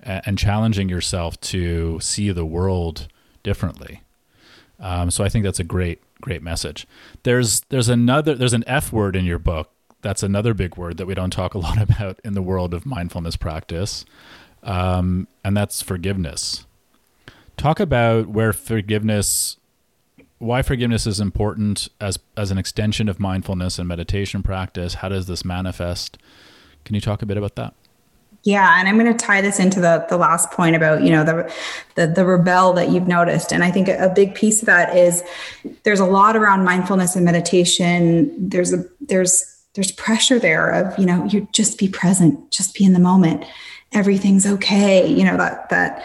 and 0.00 0.36
challenging 0.36 0.88
yourself 0.88 1.40
to 1.40 2.00
see 2.00 2.32
the 2.32 2.44
world 2.44 3.06
differently 3.44 4.02
um, 4.80 5.12
so 5.12 5.22
i 5.22 5.28
think 5.28 5.44
that's 5.44 5.60
a 5.60 5.64
great 5.64 6.02
great 6.20 6.42
message 6.42 6.88
there's 7.22 7.60
there's 7.68 7.88
another 7.88 8.34
there's 8.34 8.52
an 8.52 8.64
f 8.66 8.92
word 8.92 9.14
in 9.14 9.24
your 9.24 9.38
book 9.38 9.70
that's 10.02 10.24
another 10.24 10.54
big 10.54 10.76
word 10.76 10.96
that 10.96 11.06
we 11.06 11.14
don't 11.14 11.32
talk 11.32 11.54
a 11.54 11.58
lot 11.58 11.80
about 11.88 12.18
in 12.24 12.32
the 12.32 12.42
world 12.42 12.74
of 12.74 12.84
mindfulness 12.84 13.36
practice 13.36 14.04
um, 14.64 15.28
and 15.44 15.56
that's 15.56 15.80
forgiveness 15.82 16.66
talk 17.56 17.80
about 17.80 18.28
where 18.28 18.52
forgiveness 18.52 19.56
why 20.38 20.62
forgiveness 20.62 21.06
is 21.06 21.20
important 21.20 21.88
as 22.00 22.18
as 22.36 22.50
an 22.50 22.58
extension 22.58 23.08
of 23.08 23.18
mindfulness 23.18 23.78
and 23.78 23.88
meditation 23.88 24.42
practice. 24.42 24.94
How 24.94 25.08
does 25.08 25.26
this 25.26 25.44
manifest? 25.44 26.18
Can 26.84 26.94
you 26.94 27.00
talk 27.00 27.22
a 27.22 27.26
bit 27.26 27.36
about 27.36 27.54
that? 27.56 27.74
Yeah, 28.42 28.78
and 28.78 28.86
I'm 28.86 28.98
going 28.98 29.10
to 29.10 29.26
tie 29.26 29.40
this 29.40 29.58
into 29.58 29.80
the 29.80 30.04
the 30.10 30.18
last 30.18 30.50
point 30.50 30.76
about 30.76 31.02
you 31.02 31.10
know 31.10 31.24
the 31.24 31.54
the, 31.94 32.06
the 32.08 32.26
rebel 32.26 32.74
that 32.74 32.90
you've 32.90 33.08
noticed, 33.08 33.52
and 33.52 33.64
I 33.64 33.70
think 33.70 33.88
a, 33.88 34.12
big 34.14 34.34
piece 34.34 34.60
of 34.60 34.66
that 34.66 34.94
is 34.94 35.22
there's 35.84 36.00
a 36.00 36.04
lot 36.04 36.36
around 36.36 36.64
mindfulness 36.64 37.16
and 37.16 37.24
meditation. 37.24 38.30
There's 38.36 38.72
a 38.74 38.84
there's 39.00 39.50
there's 39.74 39.92
pressure 39.92 40.38
there 40.38 40.70
of 40.70 40.98
you 40.98 41.06
know 41.06 41.24
you 41.24 41.48
just 41.52 41.78
be 41.78 41.88
present, 41.88 42.50
just 42.50 42.74
be 42.74 42.84
in 42.84 42.92
the 42.92 42.98
moment, 42.98 43.46
everything's 43.94 44.46
okay. 44.46 45.06
You 45.06 45.24
know 45.24 45.36
that 45.36 45.68
that 45.70 46.04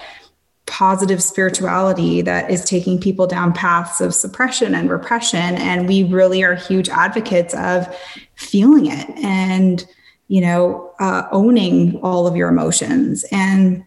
positive 0.70 1.22
spirituality 1.22 2.22
that 2.22 2.50
is 2.52 2.64
taking 2.64 3.00
people 3.00 3.26
down 3.26 3.52
paths 3.52 4.00
of 4.00 4.14
suppression 4.14 4.76
and 4.76 4.90
repression 4.90 5.56
and 5.58 5.88
we 5.88 6.04
really 6.04 6.44
are 6.44 6.54
huge 6.54 6.88
advocates 6.90 7.56
of 7.56 7.94
feeling 8.36 8.86
it 8.86 9.10
and 9.18 9.88
you 10.28 10.40
know 10.40 10.94
uh, 11.00 11.24
owning 11.32 12.00
all 12.04 12.28
of 12.28 12.36
your 12.36 12.50
emotions 12.50 13.26
and 13.32 13.84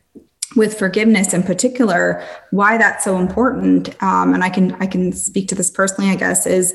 with 0.57 0.77
forgiveness 0.77 1.33
in 1.33 1.45
particular 1.45 2.23
why 2.51 2.77
that's 2.77 3.05
so 3.05 3.17
important 3.17 3.91
um, 4.03 4.35
and 4.35 4.43
i 4.43 4.51
can 4.51 4.73
i 4.83 4.87
can 4.87 5.13
speak 5.13 5.47
to 5.47 5.55
this 5.55 5.71
personally 5.71 6.11
i 6.11 6.17
guess 6.17 6.47
is 6.49 6.75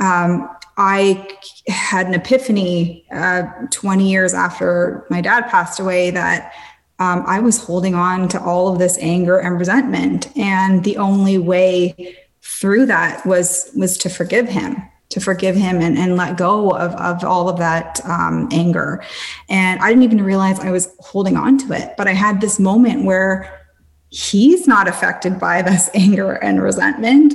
um, 0.00 0.50
i 0.76 1.26
had 1.68 2.06
an 2.06 2.14
epiphany 2.14 3.06
uh, 3.12 3.42
20 3.70 4.10
years 4.10 4.34
after 4.34 5.06
my 5.10 5.20
dad 5.20 5.42
passed 5.48 5.80
away 5.80 6.10
that 6.10 6.52
um, 7.00 7.24
I 7.26 7.40
was 7.40 7.58
holding 7.58 7.96
on 7.96 8.28
to 8.28 8.40
all 8.40 8.72
of 8.72 8.78
this 8.78 8.96
anger 8.98 9.38
and 9.38 9.58
resentment. 9.58 10.28
And 10.36 10.84
the 10.84 10.96
only 10.96 11.38
way 11.38 12.16
through 12.44 12.86
that 12.86 13.24
was 13.26 13.70
was 13.74 13.96
to 13.98 14.08
forgive 14.08 14.48
him 14.48 14.76
to 15.10 15.20
forgive 15.20 15.54
him 15.54 15.80
and, 15.80 15.96
and 15.96 16.16
let 16.16 16.36
go 16.36 16.70
of, 16.70 16.92
of 16.94 17.22
all 17.24 17.48
of 17.48 17.58
that 17.58 18.00
um, 18.04 18.48
anger 18.52 19.02
and 19.48 19.80
i 19.80 19.88
didn't 19.88 20.02
even 20.02 20.22
realize 20.22 20.60
i 20.60 20.70
was 20.70 20.94
holding 21.00 21.36
on 21.36 21.56
to 21.56 21.72
it 21.72 21.94
but 21.96 22.06
i 22.06 22.12
had 22.12 22.40
this 22.40 22.58
moment 22.58 23.04
where 23.04 23.62
he's 24.10 24.66
not 24.66 24.86
affected 24.88 25.38
by 25.38 25.62
this 25.62 25.88
anger 25.94 26.32
and 26.32 26.62
resentment 26.62 27.34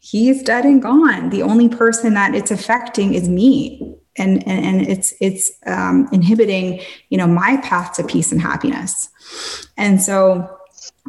he's 0.00 0.42
dead 0.42 0.64
and 0.64 0.82
gone. 0.82 1.30
The 1.30 1.42
only 1.42 1.68
person 1.68 2.14
that 2.14 2.34
it's 2.34 2.50
affecting 2.50 3.14
is 3.14 3.28
me. 3.28 3.94
And 4.16 4.46
and, 4.48 4.64
and 4.64 4.88
it's 4.88 5.14
it's 5.20 5.52
um, 5.66 6.08
inhibiting 6.12 6.80
you 7.08 7.18
know 7.18 7.28
my 7.28 7.58
path 7.58 7.92
to 7.94 8.04
peace 8.04 8.32
and 8.32 8.40
happiness. 8.40 9.08
And 9.76 10.02
so 10.02 10.58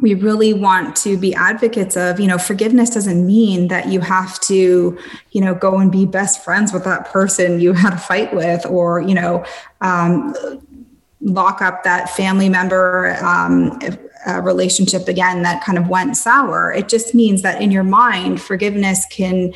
we 0.00 0.14
really 0.14 0.54
want 0.54 0.96
to 0.96 1.16
be 1.16 1.34
advocates 1.34 1.96
of 1.96 2.20
you 2.20 2.26
know 2.26 2.38
forgiveness 2.38 2.90
doesn't 2.90 3.26
mean 3.26 3.68
that 3.68 3.88
you 3.88 4.00
have 4.00 4.40
to 4.40 4.98
you 5.32 5.40
know 5.40 5.54
go 5.54 5.78
and 5.78 5.92
be 5.92 6.06
best 6.06 6.42
friends 6.44 6.72
with 6.72 6.84
that 6.84 7.06
person 7.06 7.60
you 7.60 7.72
had 7.72 7.92
a 7.92 7.98
fight 7.98 8.32
with 8.34 8.64
or 8.66 9.00
you 9.00 9.14
know 9.14 9.44
um, 9.80 10.34
lock 11.20 11.60
up 11.60 11.84
that 11.84 12.10
family 12.10 12.48
member 12.48 13.16
um, 13.22 13.78
relationship 14.42 15.08
again 15.08 15.42
that 15.42 15.62
kind 15.64 15.78
of 15.78 15.88
went 15.88 16.16
sour. 16.16 16.72
It 16.72 16.88
just 16.88 17.14
means 17.14 17.42
that 17.42 17.60
in 17.62 17.70
your 17.70 17.84
mind 17.84 18.40
forgiveness 18.40 19.06
can 19.10 19.52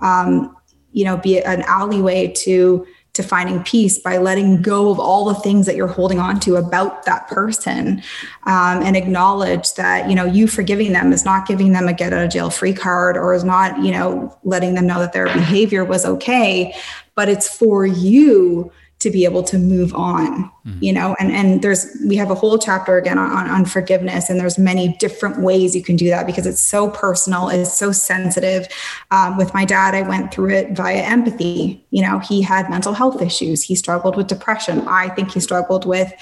um, 0.00 0.56
you 0.92 1.04
know 1.04 1.16
be 1.16 1.40
an 1.40 1.62
alleyway 1.62 2.28
to 2.38 2.86
to 3.14 3.22
finding 3.22 3.62
peace 3.62 3.96
by 3.98 4.18
letting 4.18 4.60
go 4.60 4.90
of 4.90 4.98
all 4.98 5.26
the 5.26 5.36
things 5.36 5.66
that 5.66 5.76
you're 5.76 5.86
holding 5.86 6.18
on 6.18 6.40
to 6.40 6.56
about 6.56 7.04
that 7.04 7.28
person 7.28 8.02
um, 8.42 8.82
and 8.82 8.96
acknowledge 8.96 9.72
that 9.74 10.08
you 10.08 10.14
know 10.14 10.24
you 10.24 10.46
forgiving 10.46 10.92
them 10.92 11.12
is 11.12 11.24
not 11.24 11.46
giving 11.46 11.72
them 11.72 11.86
a 11.86 11.92
get 11.92 12.12
out 12.12 12.24
of 12.24 12.30
jail 12.30 12.50
free 12.50 12.72
card 12.72 13.16
or 13.16 13.34
is 13.34 13.44
not 13.44 13.82
you 13.82 13.92
know 13.92 14.36
letting 14.42 14.74
them 14.74 14.86
know 14.86 14.98
that 14.98 15.12
their 15.12 15.26
behavior 15.26 15.84
was 15.84 16.04
okay 16.04 16.74
but 17.14 17.28
it's 17.28 17.48
for 17.56 17.86
you 17.86 18.70
to 19.04 19.10
be 19.10 19.24
able 19.24 19.44
to 19.44 19.56
move 19.58 19.94
on 19.94 20.50
mm-hmm. 20.66 20.82
you 20.82 20.92
know? 20.92 21.14
And 21.18 21.30
and 21.30 21.62
there's 21.62 21.86
we 22.06 22.16
have 22.16 22.30
a 22.30 22.34
whole 22.34 22.58
chapter 22.58 22.96
again 22.96 23.18
on, 23.18 23.48
on 23.48 23.64
forgiveness 23.64 24.30
and 24.30 24.38
there's 24.40 24.58
many 24.58 24.96
different 24.98 25.40
ways 25.40 25.74
you 25.74 25.82
can 25.82 25.96
do 25.96 26.08
that 26.08 26.26
because 26.26 26.46
it's 26.46 26.60
so 26.60 26.90
personal 26.90 27.48
it's 27.48 27.76
so 27.76 27.92
sensitive. 27.92 28.66
Um, 29.10 29.36
with 29.36 29.54
my 29.54 29.64
dad 29.64 29.94
i 29.94 30.02
went 30.02 30.32
through 30.32 30.50
it 30.50 30.72
via 30.72 31.02
empathy. 31.02 31.84
You 31.90 32.02
know 32.02 32.18
he 32.18 32.42
had 32.42 32.70
mental 32.70 32.92
health 32.92 33.20
issues. 33.22 33.62
He 33.62 33.74
struggled 33.74 34.16
with 34.16 34.26
depression. 34.26 34.86
I 34.88 35.08
think 35.10 35.32
he 35.32 35.40
struggled 35.40 35.86
with 35.86 36.12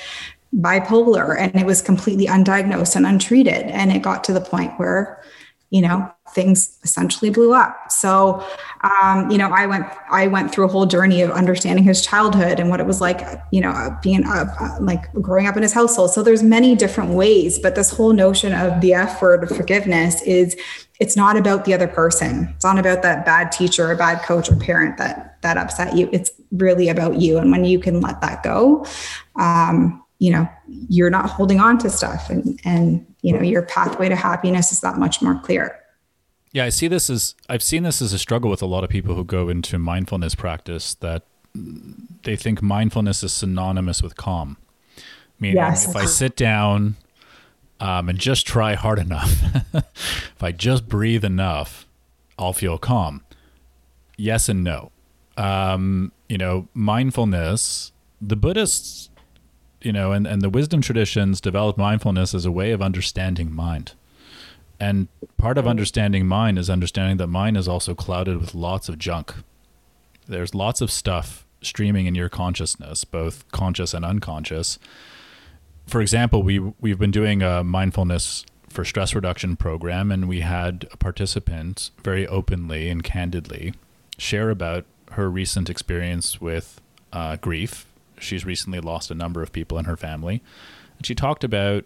bipolar 0.54 1.38
and 1.38 1.54
it 1.56 1.64
was 1.64 1.80
completely 1.80 2.26
undiagnosed 2.26 2.94
and 2.94 3.06
untreated. 3.06 3.64
And 3.68 3.90
it 3.90 4.02
got 4.02 4.22
to 4.24 4.32
the 4.32 4.40
point 4.40 4.78
where 4.78 5.22
you 5.70 5.80
know 5.80 6.12
things 6.34 6.78
essentially 6.82 7.30
blew 7.30 7.52
up. 7.52 7.90
So 7.90 8.44
um, 8.82 9.30
you 9.30 9.38
know 9.38 9.48
i 9.48 9.64
went 9.66 9.86
i 10.10 10.26
went 10.26 10.52
through 10.52 10.64
a 10.64 10.68
whole 10.68 10.86
journey 10.86 11.22
of 11.22 11.30
understanding 11.30 11.84
his 11.84 12.04
childhood 12.04 12.58
and 12.58 12.68
what 12.68 12.80
it 12.80 12.86
was 12.86 13.00
like 13.00 13.20
you 13.52 13.60
know 13.60 13.96
being 14.02 14.24
uh, 14.26 14.52
uh, 14.58 14.76
like 14.80 15.12
growing 15.14 15.46
up 15.46 15.56
in 15.56 15.62
his 15.62 15.72
household. 15.72 16.12
So 16.12 16.22
there's 16.22 16.42
many 16.42 16.74
different 16.74 17.10
ways 17.10 17.58
but 17.58 17.74
this 17.74 17.90
whole 17.90 18.12
notion 18.12 18.52
of 18.52 18.80
the 18.80 18.94
f 18.94 19.22
word 19.22 19.44
of 19.44 19.56
forgiveness 19.56 20.22
is 20.22 20.56
it's 21.00 21.16
not 21.16 21.36
about 21.36 21.64
the 21.64 21.74
other 21.74 21.88
person. 21.88 22.48
It's 22.54 22.64
not 22.64 22.78
about 22.78 23.02
that 23.02 23.26
bad 23.26 23.50
teacher 23.50 23.90
or 23.90 23.96
bad 23.96 24.22
coach 24.22 24.50
or 24.50 24.56
parent 24.56 24.98
that 24.98 25.40
that 25.42 25.56
upset 25.56 25.96
you. 25.96 26.08
It's 26.12 26.30
really 26.52 26.88
about 26.88 27.20
you 27.20 27.38
and 27.38 27.50
when 27.50 27.64
you 27.64 27.78
can 27.78 28.00
let 28.00 28.20
that 28.20 28.42
go 28.42 28.86
um, 29.36 30.02
you 30.18 30.30
know 30.30 30.48
you're 30.88 31.10
not 31.10 31.28
holding 31.28 31.58
on 31.58 31.78
to 31.78 31.90
stuff 31.90 32.30
and 32.30 32.60
and 32.64 33.04
you 33.22 33.32
know 33.32 33.42
your 33.42 33.62
pathway 33.62 34.08
to 34.08 34.14
happiness 34.14 34.70
is 34.70 34.80
that 34.80 34.96
much 34.96 35.20
more 35.20 35.38
clear 35.40 35.81
yeah 36.52 36.64
i 36.64 36.68
see 36.68 36.88
this 36.88 37.10
as 37.10 37.34
i've 37.48 37.62
seen 37.62 37.82
this 37.82 38.00
as 38.00 38.12
a 38.12 38.18
struggle 38.18 38.50
with 38.50 38.62
a 38.62 38.66
lot 38.66 38.84
of 38.84 38.90
people 38.90 39.14
who 39.14 39.24
go 39.24 39.48
into 39.48 39.78
mindfulness 39.78 40.34
practice 40.34 40.94
that 40.94 41.22
they 42.22 42.36
think 42.36 42.62
mindfulness 42.62 43.22
is 43.22 43.32
synonymous 43.32 44.02
with 44.02 44.16
calm 44.16 44.56
meaning 45.38 45.56
yes. 45.56 45.88
if 45.88 45.96
i 45.96 46.04
sit 46.04 46.36
down 46.36 46.96
um, 47.80 48.08
and 48.08 48.18
just 48.18 48.46
try 48.46 48.74
hard 48.74 48.98
enough 49.06 49.42
if 49.74 50.42
i 50.42 50.52
just 50.52 50.88
breathe 50.88 51.24
enough 51.24 51.86
i'll 52.38 52.52
feel 52.52 52.78
calm 52.78 53.22
yes 54.16 54.48
and 54.48 54.62
no 54.62 54.90
um, 55.36 56.12
you 56.28 56.38
know 56.38 56.68
mindfulness 56.74 57.92
the 58.20 58.36
buddhists 58.36 59.10
you 59.84 59.92
know, 59.92 60.12
and, 60.12 60.26
and 60.26 60.42
the 60.42 60.50
wisdom 60.50 60.80
traditions 60.80 61.40
developed 61.40 61.78
mindfulness 61.78 62.34
as 62.34 62.44
a 62.44 62.52
way 62.52 62.70
of 62.72 62.80
understanding 62.80 63.52
mind. 63.52 63.92
And 64.82 65.06
part 65.36 65.58
of 65.58 65.68
understanding 65.68 66.26
mind 66.26 66.58
is 66.58 66.68
understanding 66.68 67.18
that 67.18 67.28
mind 67.28 67.56
is 67.56 67.68
also 67.68 67.94
clouded 67.94 68.40
with 68.40 68.52
lots 68.52 68.88
of 68.88 68.98
junk. 68.98 69.32
There's 70.26 70.56
lots 70.56 70.80
of 70.80 70.90
stuff 70.90 71.46
streaming 71.60 72.06
in 72.06 72.16
your 72.16 72.28
consciousness, 72.28 73.04
both 73.04 73.48
conscious 73.52 73.94
and 73.94 74.04
unconscious. 74.04 74.80
For 75.86 76.00
example, 76.00 76.42
we 76.42 76.58
we've 76.58 76.98
been 76.98 77.12
doing 77.12 77.42
a 77.42 77.62
mindfulness 77.62 78.44
for 78.68 78.84
stress 78.84 79.14
reduction 79.14 79.54
program, 79.54 80.10
and 80.10 80.28
we 80.28 80.40
had 80.40 80.88
a 80.90 80.96
participant 80.96 81.92
very 82.02 82.26
openly 82.26 82.88
and 82.88 83.04
candidly 83.04 83.74
share 84.18 84.50
about 84.50 84.84
her 85.12 85.30
recent 85.30 85.70
experience 85.70 86.40
with 86.40 86.80
uh, 87.12 87.36
grief 87.36 87.86
she's 88.18 88.44
recently 88.44 88.80
lost 88.80 89.10
a 89.10 89.14
number 89.14 89.42
of 89.42 89.52
people 89.52 89.78
in 89.78 89.84
her 89.84 89.96
family. 89.96 90.42
And 90.96 91.06
she 91.06 91.14
talked 91.14 91.44
about 91.44 91.84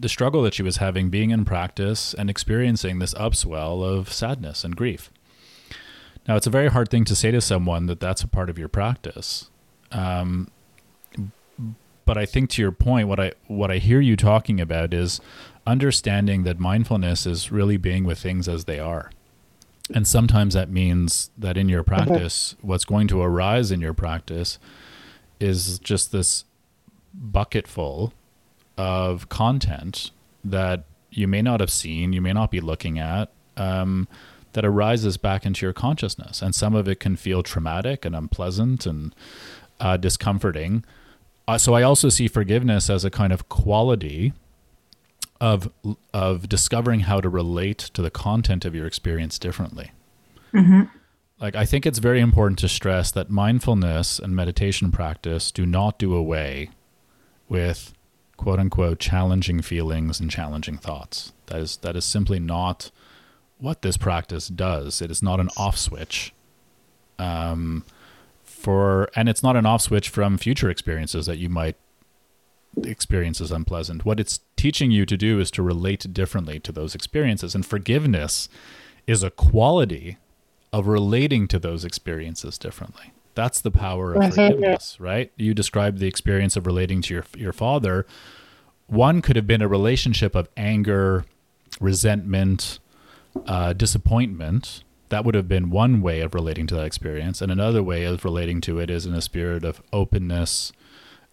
the 0.00 0.08
struggle 0.08 0.42
that 0.42 0.54
she 0.54 0.62
was 0.62 0.78
having 0.78 1.10
being 1.10 1.30
in 1.30 1.44
practice 1.44 2.14
and 2.14 2.30
experiencing 2.30 2.98
this 2.98 3.14
upswell 3.14 3.84
of 3.84 4.12
sadness 4.12 4.64
and 4.64 4.76
grief. 4.76 5.10
Now, 6.26 6.36
it's 6.36 6.46
a 6.46 6.50
very 6.50 6.68
hard 6.68 6.88
thing 6.88 7.04
to 7.06 7.16
say 7.16 7.30
to 7.30 7.40
someone 7.40 7.86
that 7.86 8.00
that's 8.00 8.22
a 8.22 8.28
part 8.28 8.48
of 8.48 8.58
your 8.58 8.68
practice. 8.68 9.50
Um, 9.90 10.50
but 12.04 12.16
I 12.16 12.26
think 12.26 12.50
to 12.50 12.62
your 12.62 12.72
point, 12.72 13.08
what 13.08 13.20
I 13.20 13.32
what 13.46 13.70
I 13.70 13.78
hear 13.78 14.00
you 14.00 14.16
talking 14.16 14.60
about 14.60 14.94
is 14.94 15.20
understanding 15.66 16.42
that 16.44 16.58
mindfulness 16.58 17.26
is 17.26 17.52
really 17.52 17.76
being 17.76 18.04
with 18.04 18.18
things 18.18 18.48
as 18.48 18.64
they 18.64 18.78
are. 18.78 19.10
And 19.94 20.06
sometimes 20.06 20.54
that 20.54 20.70
means 20.70 21.30
that 21.36 21.56
in 21.56 21.68
your 21.68 21.82
practice, 21.82 22.54
mm-hmm. 22.56 22.68
what's 22.68 22.84
going 22.84 23.08
to 23.08 23.20
arise 23.20 23.70
in 23.70 23.80
your 23.80 23.92
practice 23.92 24.58
is 25.38 25.78
just 25.78 26.12
this 26.12 26.44
bucket 27.14 27.68
full 27.68 28.12
of 28.76 29.28
content 29.28 30.10
that 30.44 30.84
you 31.10 31.28
may 31.28 31.42
not 31.42 31.60
have 31.60 31.70
seen, 31.70 32.12
you 32.12 32.20
may 32.20 32.32
not 32.32 32.50
be 32.50 32.60
looking 32.60 32.98
at, 32.98 33.30
um, 33.56 34.08
that 34.54 34.64
arises 34.64 35.16
back 35.16 35.46
into 35.46 35.64
your 35.64 35.72
consciousness. 35.72 36.42
And 36.42 36.54
some 36.54 36.74
of 36.74 36.88
it 36.88 37.00
can 37.00 37.16
feel 37.16 37.42
traumatic 37.42 38.04
and 38.04 38.14
unpleasant 38.14 38.86
and 38.86 39.14
uh, 39.80 39.96
discomforting. 39.96 40.84
Uh, 41.46 41.58
so 41.58 41.74
I 41.74 41.82
also 41.82 42.08
see 42.08 42.28
forgiveness 42.28 42.88
as 42.88 43.04
a 43.04 43.10
kind 43.10 43.32
of 43.32 43.48
quality 43.48 44.32
of 45.40 45.72
of 46.14 46.48
discovering 46.48 47.00
how 47.00 47.20
to 47.20 47.28
relate 47.28 47.78
to 47.78 48.00
the 48.00 48.12
content 48.12 48.64
of 48.64 48.76
your 48.76 48.86
experience 48.86 49.40
differently. 49.40 49.90
Mm-hmm 50.54 50.82
like 51.42 51.56
I 51.56 51.66
think 51.66 51.84
it's 51.84 51.98
very 51.98 52.20
important 52.20 52.60
to 52.60 52.68
stress 52.68 53.10
that 53.10 53.28
mindfulness 53.28 54.20
and 54.20 54.34
meditation 54.34 54.92
practice 54.92 55.50
do 55.50 55.66
not 55.66 55.98
do 55.98 56.14
away 56.14 56.70
with 57.48 57.92
quote 58.42 58.58
unquote 58.58 58.98
challenging 58.98 59.62
feelings 59.62 60.18
and 60.18 60.28
challenging 60.28 60.76
thoughts. 60.76 61.32
That 61.46 61.60
is 61.60 61.76
that 61.78 61.94
is 61.94 62.04
simply 62.04 62.40
not 62.40 62.90
what 63.58 63.82
this 63.82 63.96
practice 63.96 64.48
does. 64.48 65.00
It 65.00 65.12
is 65.12 65.22
not 65.22 65.38
an 65.38 65.48
off 65.56 65.78
switch. 65.78 66.34
Um, 67.20 67.84
for 68.42 69.08
and 69.14 69.28
it's 69.28 69.44
not 69.44 69.56
an 69.56 69.64
off 69.64 69.82
switch 69.82 70.08
from 70.08 70.38
future 70.38 70.68
experiences 70.70 71.26
that 71.26 71.38
you 71.38 71.48
might 71.48 71.76
experience 72.82 73.40
as 73.40 73.52
unpleasant. 73.52 74.04
What 74.04 74.18
it's 74.18 74.40
teaching 74.56 74.90
you 74.90 75.06
to 75.06 75.16
do 75.16 75.38
is 75.38 75.50
to 75.52 75.62
relate 75.62 76.12
differently 76.12 76.58
to 76.60 76.72
those 76.72 76.96
experiences, 76.96 77.54
and 77.54 77.64
forgiveness 77.64 78.48
is 79.06 79.22
a 79.22 79.30
quality 79.30 80.16
of 80.72 80.88
relating 80.88 81.46
to 81.48 81.60
those 81.60 81.84
experiences 81.84 82.58
differently. 82.58 83.12
That's 83.34 83.60
the 83.60 83.70
power 83.70 84.14
of 84.14 84.34
forgiveness, 84.34 85.00
right? 85.00 85.32
You 85.36 85.54
described 85.54 85.98
the 85.98 86.06
experience 86.06 86.56
of 86.56 86.66
relating 86.66 87.00
to 87.02 87.14
your 87.14 87.24
your 87.36 87.52
father. 87.52 88.06
One 88.86 89.22
could 89.22 89.36
have 89.36 89.46
been 89.46 89.62
a 89.62 89.68
relationship 89.68 90.34
of 90.34 90.48
anger, 90.56 91.24
resentment, 91.80 92.78
uh, 93.46 93.72
disappointment. 93.72 94.84
That 95.08 95.24
would 95.24 95.34
have 95.34 95.48
been 95.48 95.70
one 95.70 96.02
way 96.02 96.20
of 96.20 96.34
relating 96.34 96.66
to 96.68 96.74
that 96.76 96.84
experience, 96.84 97.40
and 97.40 97.50
another 97.50 97.82
way 97.82 98.04
of 98.04 98.24
relating 98.24 98.60
to 98.62 98.78
it 98.78 98.90
is 98.90 99.06
in 99.06 99.14
a 99.14 99.22
spirit 99.22 99.64
of 99.64 99.82
openness, 99.92 100.72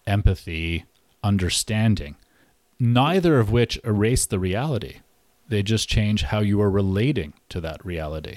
empathy, 0.06 0.84
understanding. 1.22 2.16
Neither 2.78 3.38
of 3.38 3.50
which 3.50 3.78
erase 3.84 4.24
the 4.24 4.38
reality. 4.38 5.00
They 5.48 5.62
just 5.62 5.88
change 5.88 6.22
how 6.22 6.40
you 6.40 6.60
are 6.62 6.70
relating 6.70 7.34
to 7.50 7.60
that 7.60 7.84
reality. 7.84 8.36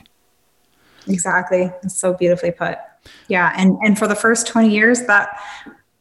Exactly. 1.08 1.71
so 1.88 2.13
beautifully 2.13 2.52
put. 2.52 2.78
Yeah. 3.27 3.53
And 3.55 3.77
and 3.83 3.97
for 3.97 4.07
the 4.07 4.15
first 4.15 4.47
20 4.47 4.69
years 4.69 5.03
that 5.03 5.37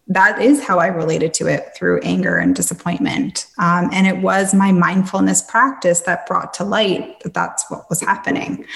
that 0.08 0.42
is 0.42 0.62
how 0.62 0.78
I 0.78 0.88
related 0.88 1.32
to 1.34 1.46
it 1.46 1.74
through 1.76 2.00
anger 2.00 2.36
and 2.36 2.54
disappointment. 2.54 3.46
Um, 3.58 3.88
and 3.92 4.06
it 4.06 4.18
was 4.18 4.52
my 4.52 4.72
mindfulness 4.72 5.40
practice 5.40 6.00
that 6.00 6.26
brought 6.26 6.52
to 6.54 6.64
light 6.64 7.20
that 7.20 7.34
that's 7.34 7.70
what 7.70 7.88
was 7.88 8.00
happening. 8.00 8.66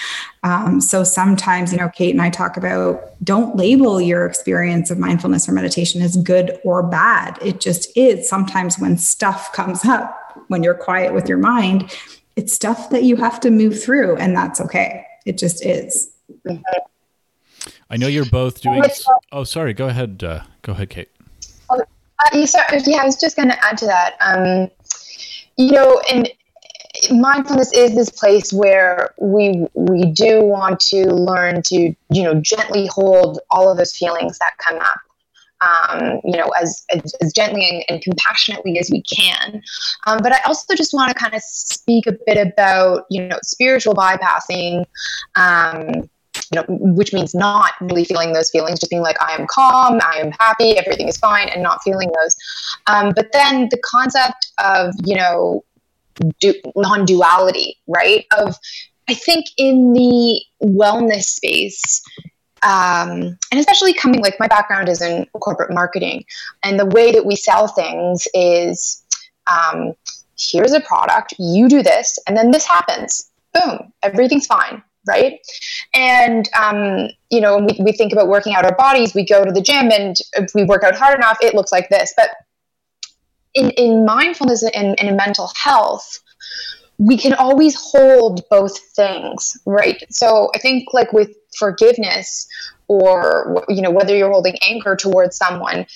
Um, 0.44 0.80
so 0.80 1.02
sometimes, 1.02 1.72
you 1.72 1.78
know, 1.78 1.90
Kate 1.90 2.12
and 2.12 2.22
I 2.22 2.30
talk 2.30 2.56
about 2.56 3.02
don't 3.24 3.56
label 3.56 4.00
your 4.00 4.24
experience 4.24 4.90
of 4.90 4.98
mindfulness 4.98 5.48
or 5.48 5.52
meditation 5.52 6.00
as 6.00 6.16
good 6.16 6.58
or 6.64 6.82
bad. 6.82 7.38
It 7.42 7.60
just 7.60 7.94
is. 7.96 8.28
Sometimes 8.28 8.78
when 8.78 8.96
stuff 8.96 9.52
comes 9.52 9.84
up, 9.84 10.16
when 10.48 10.62
you're 10.62 10.74
quiet 10.74 11.12
with 11.12 11.28
your 11.28 11.38
mind, 11.38 11.92
it's 12.36 12.52
stuff 12.52 12.90
that 12.90 13.02
you 13.02 13.16
have 13.16 13.40
to 13.40 13.50
move 13.50 13.82
through, 13.82 14.16
and 14.16 14.36
that's 14.36 14.60
okay. 14.60 15.04
It 15.24 15.38
just 15.38 15.64
is. 15.64 16.10
I 17.90 17.96
know 17.96 18.07
you're 18.07 18.25
both 18.25 18.61
doing. 18.61 18.83
Oh, 19.33 19.44
sorry. 19.44 19.72
Go 19.72 19.88
ahead. 19.88 20.22
Uh, 20.25 20.42
go 20.62 20.72
ahead, 20.72 20.90
Kate. 20.90 21.09
Uh, 21.70 21.77
yeah, 22.33 23.03
I 23.03 23.05
was 23.05 23.20
just 23.20 23.37
going 23.37 23.49
to 23.49 23.64
add 23.64 23.79
to 23.79 23.87
that. 23.87 24.16
Um, 24.20 24.68
you 25.57 25.72
know, 25.72 26.01
and 26.11 26.29
mindfulness 27.11 27.72
is 27.72 27.94
this 27.94 28.11
place 28.11 28.53
where 28.53 29.14
we 29.20 29.66
we 29.75 30.07
do 30.07 30.42
want 30.42 30.81
to 30.81 31.07
learn 31.07 31.62
to 31.62 31.94
you 32.11 32.22
know 32.22 32.35
gently 32.40 32.87
hold 32.87 33.38
all 33.51 33.70
of 33.70 33.77
those 33.77 33.92
feelings 33.92 34.38
that 34.38 34.53
come 34.59 34.79
up 34.81 34.99
um, 35.61 36.20
you 36.25 36.37
know, 36.37 36.49
as, 36.61 36.85
as, 36.92 37.14
as 37.20 37.33
gently 37.33 37.66
and, 37.66 37.85
and, 37.88 38.03
compassionately 38.03 38.79
as 38.79 38.90
we 38.90 39.03
can. 39.03 39.62
Um, 40.07 40.18
but 40.22 40.33
I 40.33 40.38
also 40.46 40.75
just 40.75 40.92
want 40.92 41.09
to 41.09 41.14
kind 41.14 41.35
of 41.35 41.42
speak 41.42 42.07
a 42.07 42.12
bit 42.27 42.37
about, 42.37 43.07
you 43.11 43.27
know, 43.27 43.38
spiritual 43.42 43.94
bypassing, 43.94 44.85
um, 45.37 46.09
you 46.52 46.61
know, 46.61 46.64
which 46.68 47.12
means 47.12 47.35
not 47.35 47.72
really 47.80 48.04
feeling 48.04 48.32
those 48.32 48.50
feelings, 48.50 48.80
just 48.80 48.90
being 48.90 49.02
like, 49.02 49.20
I 49.20 49.35
am 49.35 49.46
calm, 49.48 49.98
I 50.02 50.18
am 50.18 50.32
happy, 50.38 50.76
everything 50.78 51.09
is 51.09 51.16
fine, 51.16 51.48
and 51.48 51.62
not 51.62 51.82
feeling 51.82 52.11
those. 52.22 52.35
Um, 52.87 53.12
but 53.14 53.32
then 53.32 53.68
the 53.70 53.78
concept 53.85 54.52
of, 54.59 54.94
you 55.04 55.16
know, 55.16 55.64
du- 56.40 56.61
non 56.76 57.04
duality, 57.04 57.78
right? 57.87 58.26
Of, 58.37 58.56
I 59.09 59.14
think 59.14 59.46
in 59.56 59.92
the 59.92 60.40
wellness 60.62 61.24
space, 61.24 62.02
um, 62.62 63.38
and 63.50 63.61
especially 63.61 63.92
coming 63.94 64.20
like 64.20 64.38
my 64.40 64.48
background 64.48 64.88
is 64.88 65.02
in 65.02 65.26
corporate 65.35 65.72
marketing, 65.72 66.24
and 66.62 66.78
the 66.78 66.87
way 66.87 67.12
that 67.12 67.26
we 67.26 67.37
sell 67.37 67.68
things 67.68 68.26
is 68.35 69.04
um, 69.50 69.94
here's 70.38 70.72
a 70.72 70.80
product, 70.80 71.35
you 71.38 71.68
do 71.68 71.82
this, 71.82 72.18
and 72.26 72.37
then 72.37 72.50
this 72.50 72.66
happens. 72.66 73.30
Boom, 73.52 73.92
everything's 74.02 74.46
fine 74.46 74.82
right? 75.06 75.38
And, 75.94 76.48
um, 76.58 77.08
you 77.30 77.40
know, 77.40 77.58
we, 77.58 77.78
we 77.80 77.92
think 77.92 78.12
about 78.12 78.28
working 78.28 78.54
out 78.54 78.64
our 78.64 78.74
bodies, 78.74 79.14
we 79.14 79.24
go 79.24 79.44
to 79.44 79.52
the 79.52 79.60
gym 79.60 79.90
and 79.90 80.16
if 80.34 80.52
we 80.54 80.64
work 80.64 80.84
out 80.84 80.94
hard 80.96 81.16
enough, 81.16 81.38
it 81.40 81.54
looks 81.54 81.72
like 81.72 81.88
this. 81.88 82.12
But 82.16 82.30
in, 83.54 83.70
in 83.70 84.04
mindfulness 84.04 84.62
and, 84.62 84.98
and 84.98 85.08
in 85.08 85.16
mental 85.16 85.50
health, 85.56 86.20
we 86.98 87.16
can 87.16 87.34
always 87.34 87.74
hold 87.74 88.42
both 88.48 88.78
things, 88.94 89.58
right? 89.66 90.02
So 90.10 90.50
I 90.54 90.58
think 90.58 90.94
like 90.94 91.12
with 91.12 91.34
forgiveness 91.56 92.48
or 92.88 93.64
you 93.68 93.82
know 93.82 93.90
whether 93.90 94.16
you're 94.16 94.30
holding 94.30 94.56
anger 94.62 94.96
towards 94.96 95.36
someone 95.36 95.86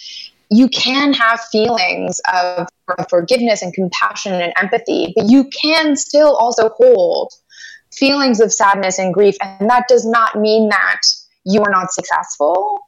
you 0.50 0.68
can 0.68 1.12
have 1.12 1.40
feelings 1.52 2.20
of 2.32 2.66
forgiveness 3.08 3.62
and 3.62 3.72
compassion 3.72 4.32
and 4.32 4.52
empathy 4.56 5.12
but 5.16 5.28
you 5.28 5.48
can 5.50 5.96
still 5.96 6.36
also 6.36 6.70
hold 6.70 7.32
feelings 8.00 8.40
of 8.40 8.52
sadness 8.52 8.98
and 8.98 9.14
grief 9.14 9.36
and 9.42 9.70
that 9.70 9.84
does 9.88 10.06
not 10.06 10.34
mean 10.36 10.68
that 10.70 11.02
you 11.44 11.62
are 11.62 11.70
not 11.70 11.92
successful. 11.92 12.80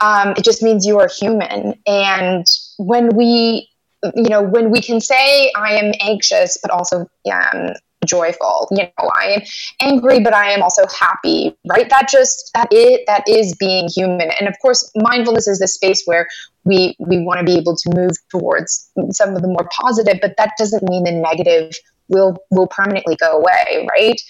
Um, 0.00 0.34
it 0.36 0.44
just 0.44 0.62
means 0.62 0.86
you 0.86 0.98
are 1.00 1.08
human. 1.08 1.74
And 1.86 2.46
when 2.78 3.16
we 3.16 3.68
you 4.14 4.28
know 4.28 4.42
when 4.42 4.70
we 4.70 4.82
can 4.82 5.00
say 5.00 5.50
i 5.56 5.72
am 5.72 5.90
anxious 5.98 6.58
but 6.60 6.70
also 6.70 7.08
um, 7.32 7.70
joyful 8.04 8.68
you 8.70 8.82
know 8.82 9.10
i 9.14 9.28
am 9.28 9.40
angry 9.80 10.20
but 10.20 10.34
i 10.34 10.50
am 10.50 10.62
also 10.62 10.82
happy 10.88 11.56
right? 11.70 11.88
That 11.90 12.08
just 12.08 12.50
that 12.54 12.72
is 12.72 13.00
that 13.06 13.24
is 13.26 13.56
being 13.56 13.88
human. 13.88 14.30
And 14.38 14.48
of 14.48 14.54
course 14.60 14.90
mindfulness 14.94 15.48
is 15.48 15.58
the 15.58 15.68
space 15.68 16.02
where 16.04 16.28
we 16.64 16.94
we 16.98 17.18
want 17.20 17.38
to 17.40 17.44
be 17.44 17.56
able 17.56 17.76
to 17.76 17.90
move 17.94 18.12
towards 18.30 18.90
some 19.10 19.34
of 19.34 19.42
the 19.42 19.48
more 19.48 19.68
positive 19.70 20.18
but 20.20 20.36
that 20.36 20.52
doesn't 20.58 20.82
mean 20.88 21.04
the 21.04 21.12
negative 21.12 21.72
will 22.08 22.36
will 22.50 22.66
permanently 22.66 23.16
go 23.16 23.38
away 23.38 23.88
right? 23.98 24.20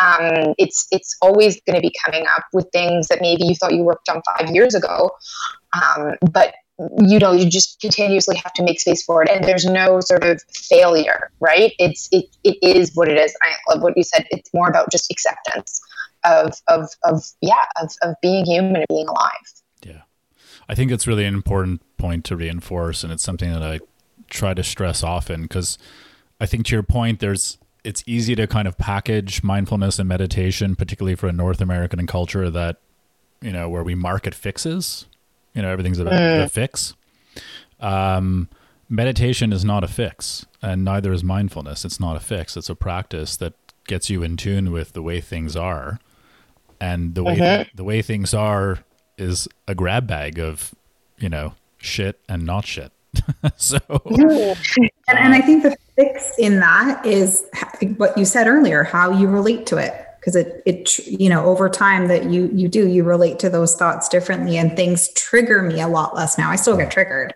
Um, 0.00 0.54
it's 0.58 0.86
it's 0.90 1.16
always 1.22 1.60
going 1.62 1.76
to 1.76 1.80
be 1.80 1.92
coming 2.04 2.26
up 2.26 2.44
with 2.52 2.68
things 2.72 3.08
that 3.08 3.20
maybe 3.20 3.44
you 3.44 3.54
thought 3.54 3.74
you 3.74 3.82
worked 3.82 4.08
on 4.08 4.22
five 4.36 4.54
years 4.54 4.74
ago 4.74 5.10
um, 5.80 6.14
but 6.30 6.54
you 7.06 7.18
know 7.18 7.32
you 7.32 7.48
just 7.48 7.80
continuously 7.80 8.36
have 8.36 8.52
to 8.54 8.62
make 8.62 8.80
space 8.80 9.02
for 9.02 9.22
it 9.22 9.30
and 9.30 9.44
there's 9.44 9.64
no 9.64 10.00
sort 10.00 10.24
of 10.24 10.42
failure 10.52 11.30
right? 11.40 11.72
It's 11.78 12.08
it, 12.12 12.26
it 12.42 12.56
is 12.62 12.92
what 12.94 13.08
it 13.08 13.18
is. 13.18 13.34
I 13.42 13.72
love 13.72 13.82
what 13.82 13.96
you 13.96 14.02
said. 14.02 14.26
It's 14.30 14.52
more 14.52 14.68
about 14.68 14.90
just 14.90 15.10
acceptance 15.10 15.80
of 16.24 16.54
of 16.68 16.88
of 17.04 17.24
yeah 17.40 17.64
of, 17.80 17.92
of 18.02 18.14
being 18.22 18.44
human 18.44 18.76
and 18.76 18.86
being 18.88 19.08
alive. 19.08 19.62
Yeah. 19.84 20.02
I 20.68 20.74
think 20.74 20.90
that's 20.90 21.06
really 21.06 21.24
an 21.24 21.34
important 21.34 21.82
point 21.96 22.24
to 22.26 22.36
reinforce 22.36 23.04
and 23.04 23.12
it's 23.12 23.22
something 23.22 23.50
that 23.50 23.62
i 23.62 23.80
try 24.28 24.52
to 24.52 24.62
stress 24.62 25.02
often 25.02 25.42
because 25.42 25.78
i 26.44 26.46
think 26.46 26.66
to 26.66 26.74
your 26.74 26.82
point 26.82 27.20
there's 27.20 27.58
it's 27.82 28.02
easy 28.06 28.34
to 28.34 28.46
kind 28.46 28.66
of 28.68 28.78
package 28.78 29.42
mindfulness 29.42 29.98
and 29.98 30.08
meditation 30.08 30.76
particularly 30.76 31.14
for 31.14 31.26
a 31.26 31.32
north 31.32 31.60
american 31.60 32.06
culture 32.06 32.50
that 32.50 32.76
you 33.40 33.52
know 33.52 33.68
where 33.68 33.82
we 33.82 33.94
market 33.94 34.34
fixes 34.34 35.06
you 35.54 35.62
know, 35.62 35.70
everything's 35.70 35.98
about 35.98 36.14
mm. 36.14 36.44
a 36.44 36.48
fix. 36.48 36.94
Um, 37.80 38.48
meditation 38.88 39.52
is 39.52 39.64
not 39.64 39.84
a 39.84 39.88
fix, 39.88 40.44
and 40.60 40.84
neither 40.84 41.12
is 41.12 41.22
mindfulness. 41.22 41.84
It's 41.84 42.00
not 42.00 42.16
a 42.16 42.20
fix. 42.20 42.56
It's 42.56 42.68
a 42.68 42.74
practice 42.74 43.36
that 43.36 43.54
gets 43.86 44.10
you 44.10 44.22
in 44.22 44.36
tune 44.36 44.72
with 44.72 44.92
the 44.92 45.02
way 45.02 45.20
things 45.20 45.56
are, 45.56 46.00
and 46.80 47.14
the 47.14 47.22
way 47.22 47.36
mm-hmm. 47.36 47.76
the 47.76 47.84
way 47.84 48.02
things 48.02 48.34
are 48.34 48.80
is 49.16 49.46
a 49.68 49.74
grab 49.74 50.08
bag 50.08 50.40
of, 50.40 50.74
you 51.18 51.28
know, 51.28 51.54
shit 51.78 52.20
and 52.28 52.44
not 52.44 52.66
shit. 52.66 52.90
so, 53.56 53.78
and, 54.06 55.18
and 55.18 55.34
I 55.34 55.40
think 55.40 55.62
the 55.62 55.76
fix 55.96 56.32
in 56.38 56.60
that 56.60 57.04
is 57.04 57.44
what 57.96 58.16
you 58.16 58.24
said 58.24 58.46
earlier, 58.46 58.84
how 58.84 59.10
you 59.10 59.28
relate 59.28 59.66
to 59.66 59.76
it. 59.76 59.94
Because 60.20 60.36
it 60.36 60.62
it 60.64 60.98
you 61.06 61.28
know 61.28 61.44
over 61.44 61.68
time 61.68 62.08
that 62.08 62.30
you 62.30 62.48
you 62.54 62.66
do 62.66 62.88
you 62.88 63.04
relate 63.04 63.38
to 63.40 63.50
those 63.50 63.76
thoughts 63.76 64.08
differently 64.08 64.56
and 64.56 64.74
things 64.74 65.12
trigger 65.12 65.60
me 65.60 65.82
a 65.82 65.88
lot 65.88 66.14
less 66.14 66.38
now. 66.38 66.50
I 66.50 66.56
still 66.56 66.78
get 66.78 66.90
triggered 66.90 67.34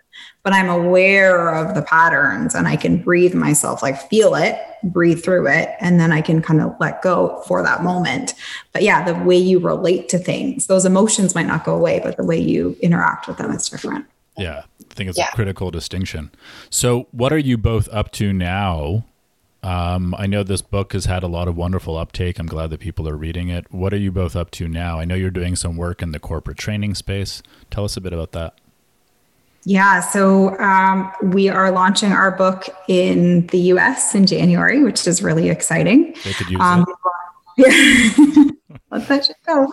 but 0.49 0.53
i'm 0.53 0.71
aware 0.71 1.55
of 1.55 1.75
the 1.75 1.83
patterns 1.83 2.55
and 2.55 2.67
i 2.67 2.77
can 2.77 3.03
breathe 3.03 3.35
myself. 3.35 3.83
Like 3.83 4.09
feel 4.09 4.35
it 4.35 4.59
breathe 4.83 5.23
through 5.23 5.49
it 5.49 5.71
and 5.81 6.01
then 6.01 6.13
i 6.13 6.23
can 6.23 6.41
kind 6.41 6.63
of 6.63 6.75
let 6.81 7.03
go 7.03 7.43
for 7.47 7.63
that 7.63 7.83
moment. 7.83 8.35
But 8.73 8.83
yeah 8.83 9.05
the 9.05 9.23
way 9.25 9.37
you 9.37 9.59
relate 9.59 10.09
to 10.11 10.19
things 10.19 10.67
those 10.67 10.87
emotions 10.87 11.35
might 11.35 11.47
not 11.47 11.65
go 11.65 11.75
away 11.75 12.01
but 12.03 12.17
the 12.17 12.25
way 12.25 12.39
you 12.39 12.77
interact 12.81 13.29
with 13.29 13.37
them 13.37 13.51
is 13.51 13.69
different 13.69 14.07
yeah 14.39 14.63
i 14.81 14.95
think 14.95 15.09
it's 15.09 15.19
yeah. 15.19 15.29
a 15.33 15.35
critical 15.35 15.71
distinction 15.71 16.31
so 16.71 17.07
what 17.11 17.33
are 17.33 17.39
you 17.39 17.59
both 17.59 17.89
up 17.93 18.11
to 18.13 18.33
now 18.33 19.05
um, 19.63 20.15
I 20.17 20.27
know 20.27 20.45
this 20.45 20.63
book 20.63 20.93
has 20.93 21.07
had 21.07 21.23
a 21.23 21.27
lot 21.27 21.49
of 21.49 21.57
wonderful 21.57 21.97
uptake. 21.97 22.39
I'm 22.39 22.47
glad 22.47 22.71
that 22.71 22.79
people 22.79 23.09
are 23.09 23.17
reading 23.17 23.49
it. 23.49 23.67
What 23.73 23.93
are 23.93 23.99
you 23.99 24.13
both 24.13 24.37
up 24.37 24.51
to 24.53 24.69
now? 24.69 25.01
I 25.01 25.05
know 25.05 25.17
you're 25.17 25.31
doing 25.31 25.57
some 25.57 25.77
work 25.77 26.01
in 26.01 26.13
the 26.13 26.21
corporate 26.21 26.59
training 26.59 26.95
space. 26.95 27.43
Tell 27.71 27.85
us 27.85 27.97
a 27.97 28.01
bit 28.01 28.13
about 28.13 28.33
that. 28.33 28.55
Yeah, 29.65 30.01
so 30.01 30.57
um, 30.59 31.13
we 31.23 31.49
are 31.49 31.71
launching 31.73 32.13
our 32.13 32.31
book 32.31 32.69
in 32.87 33.47
the 33.49 33.59
US 33.73 34.15
in 34.15 34.27
January, 34.27 34.83
which 34.83 35.07
is 35.07 35.23
really 35.23 35.51
exciting. 35.51 36.15
They 36.25 36.33
could 36.33 36.51
use 36.51 36.61
um, 36.61 36.87
it. 36.89 38.55
Yeah. 38.88 38.88
Let 38.91 39.07
that 39.09 39.27
shit 39.27 39.37
go. 39.47 39.67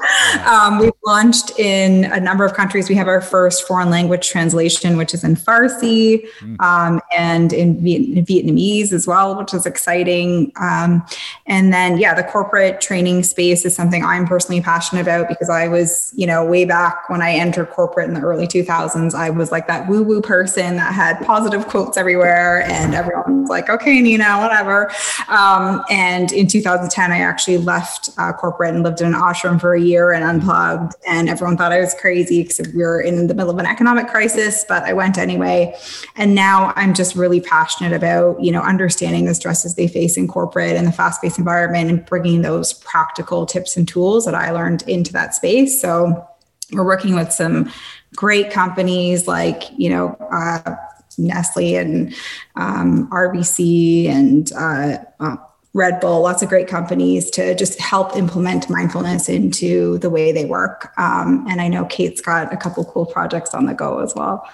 Um, 0.45 0.80
we've 0.80 0.91
launched 1.06 1.58
in 1.58 2.04
a 2.06 2.19
number 2.19 2.43
of 2.43 2.54
countries. 2.54 2.89
We 2.89 2.95
have 2.95 3.08
our 3.08 3.21
first 3.21 3.65
foreign 3.65 3.89
language 3.89 4.30
translation, 4.30 4.97
which 4.97 5.13
is 5.13 5.23
in 5.23 5.36
Farsi 5.36 6.28
mm. 6.39 6.62
um, 6.62 6.99
and 7.15 7.54
in, 7.54 7.75
Vietnamese 7.75 8.91
as 8.91 9.08
well, 9.08 9.38
which 9.38 9.54
is 9.54 9.65
exciting. 9.65 10.51
Um, 10.60 11.06
and 11.45 11.71
then, 11.71 11.97
yeah, 11.97 12.13
the 12.13 12.23
corporate 12.23 12.82
training 12.82 13.23
space 13.23 13.63
is 13.63 13.73
something 13.73 14.04
I'm 14.04 14.28
personally 14.28 14.62
passionate 14.62 15.01
about 15.01 15.30
because 15.30 15.49
I 15.49 15.67
was, 15.67 16.13
you 16.17 16.28
know, 16.28 16.43
way 16.43 16.65
back 16.65 17.10
when 17.10 17.21
I 17.21 17.32
entered 17.32 17.69
corporate 17.69 18.10
in 18.10 18.15
the 18.15 18.21
early 18.21 18.47
2000s, 18.47 19.13
I 19.13 19.30
was 19.30 19.51
like 19.51 19.67
that 19.67 19.88
woo 19.88 20.04
woo 20.04 20.21
person 20.21 20.75
that 20.75 20.93
had 20.93 21.25
positive 21.25 21.67
quotes 21.67 21.97
everywhere, 21.97 22.63
and 22.63 22.93
everyone 22.93 23.41
was 23.41 23.49
like, 23.49 23.69
okay, 23.69 24.01
Nina, 24.01 24.39
whatever. 24.39 24.91
Um, 25.30 25.84
and 25.89 26.32
in 26.34 26.47
2010, 26.47 27.12
I 27.12 27.19
actually 27.19 27.58
left 27.58 28.10
uh, 28.17 28.34
corporate 28.34 28.73
and 28.73 28.84
lived 28.84 29.01
in 29.01 29.05
an 29.06 29.13
ashram 29.13 29.60
for 29.60 29.74
a 29.74 29.82
year 29.82 30.12
and 30.12 30.24
unplugged. 30.24 30.94
And 31.08 31.30
everyone 31.30 31.58
thought 31.58 31.72
I 31.72 31.80
was 31.80 31.94
crazy 31.94 32.44
because 32.44 32.74
we 32.74 32.82
were 32.82 33.00
in 33.00 33.28
the 33.28 33.34
middle 33.34 33.52
of 33.52 33.58
an 33.58 33.65
economic 33.65 34.08
crisis, 34.08 34.65
but 34.68 34.84
I 34.84 34.94
went 34.94 35.18
anyway. 35.18 35.76
And 36.15 36.36
now 36.36 36.74
I'm 36.76 36.94
just 36.94 37.15
really 37.15 37.41
passionate 37.41 37.94
about, 37.94 38.41
you 38.44 38.52
know, 38.52 38.62
understanding 38.62 39.26
the 39.26 39.36
stresses 39.36 39.76
they 39.76 39.88
face 39.88 40.18
in 40.18 40.28
corporate 40.28 40.76
and 40.76 40.88
the 40.88 40.91
fast 40.91 41.22
paced 41.22 41.38
environment 41.38 41.89
and 41.89 42.06
bringing 42.06 42.41
those 42.41 42.74
practical 42.74 43.46
tips 43.46 43.78
and 43.78 43.88
tools 43.88 44.26
that 44.26 44.36
I 44.36 44.52
learned 44.52 44.84
into 44.84 45.13
that 45.13 45.36
space. 45.36 45.82
So 45.82 46.28
we're 46.72 46.86
working 46.86 47.15
with 47.15 47.32
some 47.32 47.72
great 48.15 48.52
companies 48.52 49.28
like, 49.28 49.63
you 49.78 49.89
know, 49.89 50.18
uh, 50.32 50.76
Nestle 51.18 51.76
and 51.76 52.13
um, 52.56 53.10
RBC 53.10 54.08
and 54.08 54.52
uh, 54.54 54.98
uh, 55.20 55.38
Red 55.75 55.99
Bull, 55.99 56.21
lots 56.21 56.41
of 56.41 56.47
great 56.47 56.69
companies 56.69 57.29
to 57.31 57.53
just 57.53 57.79
help 57.81 58.15
implement 58.15 58.69
mindfulness 58.69 59.27
into 59.27 59.97
the 59.97 60.09
way 60.09 60.31
they 60.31 60.45
work. 60.45 60.93
Um, 60.97 61.45
and 61.49 61.59
I 61.59 61.67
know 61.67 61.83
Kate's 61.85 62.21
got 62.21 62.51
a 62.53 62.55
couple 62.55 62.85
cool 62.85 63.05
projects 63.05 63.53
on 63.53 63.65
the 63.65 63.73
go 63.73 63.99
as 63.99 64.15
well. 64.15 64.49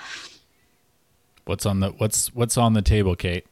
What's 1.46 1.66
on 1.66 1.80
the 1.80 1.92
what's 1.92 2.34
what's 2.34 2.58
on 2.58 2.74
the 2.74 2.82
table, 2.82 3.16
Kate? 3.16 3.46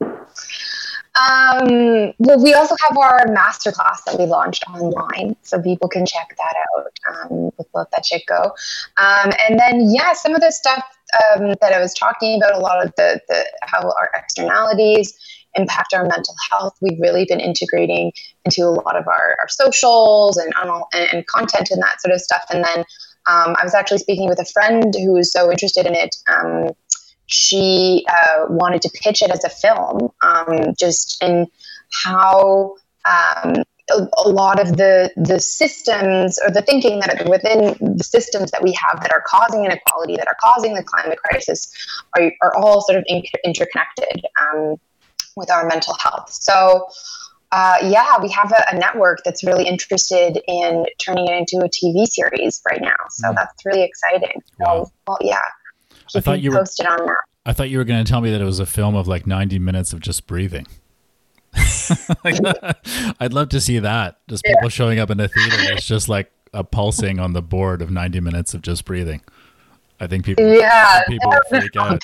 Um, 0.00 2.14
well, 2.18 2.42
we 2.42 2.54
also 2.54 2.74
have 2.88 2.96
our 2.96 3.26
masterclass 3.26 4.02
that 4.06 4.16
we 4.18 4.24
launched 4.24 4.64
online, 4.68 5.36
so 5.42 5.60
people 5.60 5.88
can 5.88 6.06
check 6.06 6.34
that 6.38 6.54
out 6.74 7.30
um, 7.30 7.50
with 7.56 7.68
Let 7.74 7.90
That 7.92 8.04
Shit 8.04 8.26
Go. 8.26 8.52
Um, 8.96 9.30
and 9.48 9.60
then, 9.60 9.92
yeah, 9.92 10.12
some 10.14 10.34
of 10.34 10.40
the 10.40 10.50
stuff 10.50 10.84
um, 11.36 11.54
that 11.60 11.72
I 11.72 11.78
was 11.78 11.94
talking 11.94 12.42
about, 12.42 12.54
a 12.54 12.58
lot 12.58 12.84
of 12.84 12.92
the, 12.96 13.20
the 13.28 13.44
how 13.62 13.82
our 13.82 14.10
externalities 14.16 15.16
impact 15.56 15.94
our 15.94 16.04
mental 16.04 16.34
health. 16.50 16.76
We've 16.80 16.98
really 17.00 17.24
been 17.24 17.40
integrating 17.40 18.12
into 18.44 18.62
a 18.62 18.70
lot 18.70 18.96
of 18.96 19.06
our, 19.08 19.36
our 19.40 19.48
socials 19.48 20.36
and, 20.36 20.52
and, 20.56 21.08
and 21.12 21.26
content 21.26 21.70
and 21.70 21.82
that 21.82 22.00
sort 22.00 22.14
of 22.14 22.20
stuff. 22.20 22.44
And 22.50 22.64
then 22.64 22.84
um, 23.26 23.56
I 23.58 23.64
was 23.64 23.74
actually 23.74 23.98
speaking 23.98 24.28
with 24.28 24.40
a 24.40 24.44
friend 24.44 24.94
who 24.94 25.12
was 25.12 25.32
so 25.32 25.50
interested 25.50 25.86
in 25.86 25.94
it. 25.94 26.14
Um, 26.28 26.70
she 27.26 28.04
uh, 28.08 28.46
wanted 28.48 28.82
to 28.82 28.90
pitch 29.02 29.22
it 29.22 29.30
as 29.30 29.44
a 29.44 29.48
film, 29.48 30.10
um, 30.22 30.74
just 30.78 31.22
in 31.22 31.46
how 32.04 32.74
um, 33.06 33.54
a, 33.90 34.28
lot 34.28 34.60
of 34.60 34.76
the 34.76 35.10
the 35.16 35.40
systems 35.40 36.38
or 36.44 36.50
the 36.50 36.62
thinking 36.62 37.00
that 37.00 37.20
are 37.20 37.30
within 37.30 37.76
the 37.96 38.04
systems 38.04 38.50
that 38.50 38.62
we 38.62 38.72
have 38.72 39.00
that 39.02 39.12
are 39.12 39.22
causing 39.26 39.64
inequality, 39.64 40.16
that 40.16 40.26
are 40.26 40.36
causing 40.42 40.74
the 40.74 40.82
climate 40.82 41.18
crisis, 41.18 41.72
are, 42.16 42.32
are 42.42 42.56
all 42.56 42.80
sort 42.82 42.98
of 42.98 43.04
in, 43.06 43.22
interconnected. 43.44 44.24
Um, 44.40 44.76
with 45.36 45.50
our 45.50 45.66
mental 45.66 45.94
health. 46.00 46.30
So, 46.30 46.86
uh, 47.52 47.76
yeah, 47.82 48.16
we 48.20 48.28
have 48.30 48.52
a, 48.52 48.74
a, 48.74 48.78
network 48.78 49.20
that's 49.24 49.44
really 49.44 49.66
interested 49.66 50.40
in 50.48 50.84
turning 50.98 51.28
it 51.28 51.32
into 51.32 51.64
a 51.64 51.68
TV 51.68 52.06
series 52.06 52.60
right 52.68 52.80
now. 52.80 52.96
So 53.10 53.28
mm. 53.28 53.34
that's 53.36 53.64
really 53.64 53.82
exciting. 53.82 54.42
Wow. 54.58 54.84
So, 54.84 54.92
well, 55.06 55.18
yeah, 55.20 55.40
I 56.16 56.20
thought 56.20 56.40
you 56.40 56.50
posted 56.50 56.86
were, 56.86 56.92
on 56.92 57.06
that. 57.06 57.16
I 57.46 57.52
thought 57.52 57.70
you 57.70 57.78
were 57.78 57.84
going 57.84 58.04
to 58.04 58.10
tell 58.10 58.20
me 58.20 58.30
that 58.30 58.40
it 58.40 58.44
was 58.44 58.58
a 58.58 58.66
film 58.66 58.96
of 58.96 59.06
like 59.06 59.26
90 59.26 59.58
minutes 59.58 59.92
of 59.92 60.00
just 60.00 60.26
breathing. 60.26 60.66
I'd 63.20 63.32
love 63.32 63.50
to 63.50 63.60
see 63.60 63.78
that. 63.78 64.18
Just 64.28 64.42
people 64.44 64.64
yeah. 64.64 64.68
showing 64.68 64.98
up 64.98 65.10
in 65.10 65.20
a 65.20 65.28
theater. 65.28 65.72
It's 65.72 65.86
just 65.86 66.08
like 66.08 66.32
a 66.52 66.64
pulsing 66.64 67.20
on 67.20 67.34
the 67.34 67.42
board 67.42 67.82
of 67.82 67.90
90 67.90 68.20
minutes 68.20 68.54
of 68.54 68.62
just 68.62 68.84
breathing. 68.84 69.20
I 70.00 70.06
think 70.06 70.24
people, 70.24 70.44
yeah, 70.44 71.02
people 71.06 71.30
would 71.30 71.42
freak 71.48 71.76
out 71.76 72.02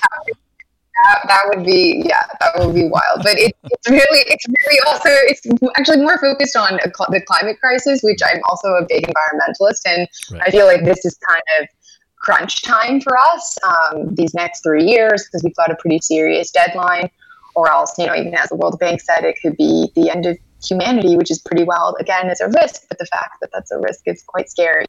that, 1.05 1.21
that 1.29 1.43
would 1.49 1.65
be 1.65 2.03
yeah 2.05 2.23
that 2.41 2.53
would 2.59 2.75
be 2.75 2.89
wild 2.89 3.23
but 3.23 3.39
it, 3.39 3.55
it's 3.65 3.91
really 3.91 4.25
it's 4.27 4.47
really 4.49 4.81
also 4.87 5.09
it's 5.09 5.41
actually 5.77 5.99
more 5.99 6.19
focused 6.19 6.57
on 6.57 6.75
the 6.75 7.23
climate 7.27 7.59
crisis 7.61 8.01
which 8.03 8.21
i'm 8.25 8.41
also 8.49 8.69
a 8.75 8.87
big 8.89 9.05
environmentalist 9.07 9.81
and 9.87 10.09
right. 10.33 10.43
i 10.47 10.51
feel 10.51 10.67
like 10.67 10.85
this 10.85 11.05
is 11.05 11.19
kind 11.27 11.43
of 11.61 11.69
crunch 12.17 12.63
time 12.63 13.01
for 13.01 13.17
us 13.17 13.57
um, 13.63 14.15
these 14.15 14.35
next 14.35 14.63
three 14.63 14.85
years 14.85 15.25
because 15.25 15.43
we've 15.43 15.57
got 15.57 15.71
a 15.71 15.77
pretty 15.77 15.99
serious 16.03 16.51
deadline 16.51 17.09
or 17.55 17.71
else 17.71 17.97
you 17.99 18.07
know 18.07 18.15
even 18.15 18.35
as 18.35 18.49
the 18.51 18.57
world 18.57 18.79
bank 18.79 19.01
said 19.01 19.25
it 19.25 19.37
could 19.43 19.57
be 19.57 19.91
the 19.95 20.11
end 20.11 20.27
of 20.27 20.37
humanity, 20.65 21.17
which 21.17 21.31
is 21.31 21.39
pretty 21.39 21.65
wild. 21.65 21.97
Again, 22.01 22.29
is 22.31 22.41
a 22.41 22.49
risk, 22.49 22.83
but 22.89 22.99
the 22.99 23.07
fact 23.07 23.39
that 23.41 23.51
that's 23.53 23.71
a 23.71 23.79
risk 23.79 24.03
is 24.07 24.23
quite 24.27 24.51
scary. 24.51 24.87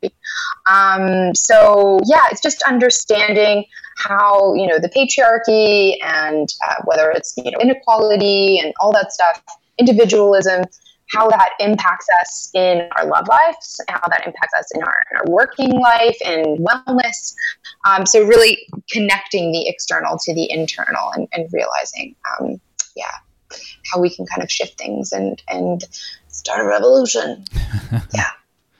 Um, 0.69 1.33
so 1.35 1.99
yeah, 2.05 2.21
it's 2.31 2.41
just 2.41 2.61
understanding 2.63 3.65
how 4.07 4.53
you 4.55 4.67
know 4.67 4.79
the 4.79 4.89
patriarchy 4.89 5.95
and 6.03 6.49
uh, 6.69 6.75
whether 6.85 7.11
it's 7.11 7.33
you 7.37 7.51
know 7.51 7.57
inequality 7.61 8.59
and 8.59 8.73
all 8.79 8.91
that 8.93 9.11
stuff, 9.11 9.43
individualism, 9.77 10.63
how 11.11 11.29
that 11.29 11.51
impacts 11.59 12.07
us 12.21 12.51
in 12.53 12.87
our 12.97 13.05
love 13.05 13.27
lives, 13.27 13.79
how 13.89 14.07
that 14.07 14.25
impacts 14.25 14.53
us 14.57 14.69
in 14.73 14.81
our, 14.81 15.03
in 15.11 15.17
our 15.17 15.25
working 15.27 15.71
life 15.79 16.17
and 16.25 16.59
wellness. 16.59 17.33
Um, 17.85 18.05
so 18.05 18.23
really 18.23 18.67
connecting 18.91 19.51
the 19.51 19.67
external 19.67 20.17
to 20.19 20.33
the 20.33 20.49
internal 20.49 21.11
and, 21.15 21.27
and 21.33 21.49
realizing, 21.51 22.15
um, 22.39 22.61
yeah, 22.95 23.11
how 23.91 23.99
we 23.99 24.09
can 24.09 24.25
kind 24.25 24.43
of 24.43 24.49
shift 24.49 24.77
things 24.77 25.11
and 25.11 25.41
and 25.49 25.83
start 26.27 26.61
a 26.61 26.67
revolution. 26.67 27.45
yeah. 28.13 28.31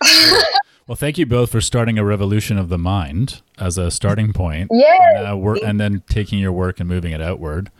well, 0.87 0.95
thank 0.95 1.17
you 1.17 1.25
both 1.25 1.51
for 1.51 1.61
starting 1.61 1.97
a 1.97 2.05
revolution 2.05 2.57
of 2.57 2.69
the 2.69 2.77
mind 2.77 3.41
as 3.57 3.77
a 3.77 3.91
starting 3.91 4.33
point. 4.33 4.69
Yeah. 4.81 5.33
And, 5.33 5.45
uh, 5.45 5.53
and 5.65 5.79
then 5.79 6.03
taking 6.09 6.39
your 6.39 6.51
work 6.51 6.79
and 6.79 6.87
moving 6.87 7.11
it 7.11 7.21
outward. 7.21 7.71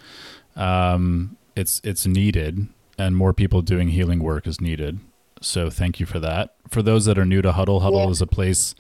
Um, 0.56 1.38
it's 1.56 1.82
it's 1.84 2.06
needed, 2.06 2.68
and 2.98 3.16
more 3.16 3.34
people 3.34 3.62
doing 3.62 3.90
healing 3.90 4.22
work 4.22 4.46
is 4.46 4.62
needed. 4.62 5.00
So 5.42 5.70
thank 5.70 6.00
you 6.00 6.06
for 6.06 6.20
that. 6.20 6.54
For 6.70 6.82
those 6.82 7.06
that 7.06 7.18
are 7.18 7.26
new 7.26 7.42
to 7.42 7.52
Huddle, 7.54 7.80
Huddle 7.80 8.04
yeah. 8.04 8.10
is 8.10 8.22
a 8.22 8.28
place 8.28 8.76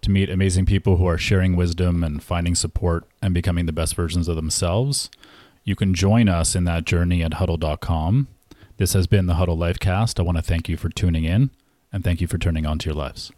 to 0.00 0.10
meet 0.10 0.30
amazing 0.30 0.66
people 0.66 0.96
who 0.96 1.06
are 1.06 1.18
sharing 1.18 1.54
wisdom 1.54 2.02
and 2.02 2.22
finding 2.22 2.54
support 2.54 3.04
and 3.22 3.34
becoming 3.34 3.66
the 3.66 3.72
best 3.72 3.94
versions 3.94 4.26
of 4.28 4.36
themselves. 4.36 5.10
You 5.62 5.76
can 5.76 5.94
join 5.94 6.28
us 6.28 6.56
in 6.56 6.64
that 6.64 6.84
journey 6.84 7.22
at 7.22 7.34
huddle.com. 7.34 8.28
This 8.78 8.94
has 8.94 9.06
been 9.06 9.26
the 9.26 9.34
Huddle 9.34 9.58
Lifecast. 9.58 10.18
I 10.18 10.22
want 10.22 10.38
to 10.38 10.42
thank 10.42 10.68
you 10.68 10.76
for 10.76 10.88
tuning 10.88 11.24
in 11.24 11.50
and 11.92 12.04
thank 12.04 12.20
you 12.20 12.26
for 12.26 12.38
turning 12.38 12.66
on 12.66 12.78
to 12.78 12.88
your 12.88 12.96
lives. 12.96 13.32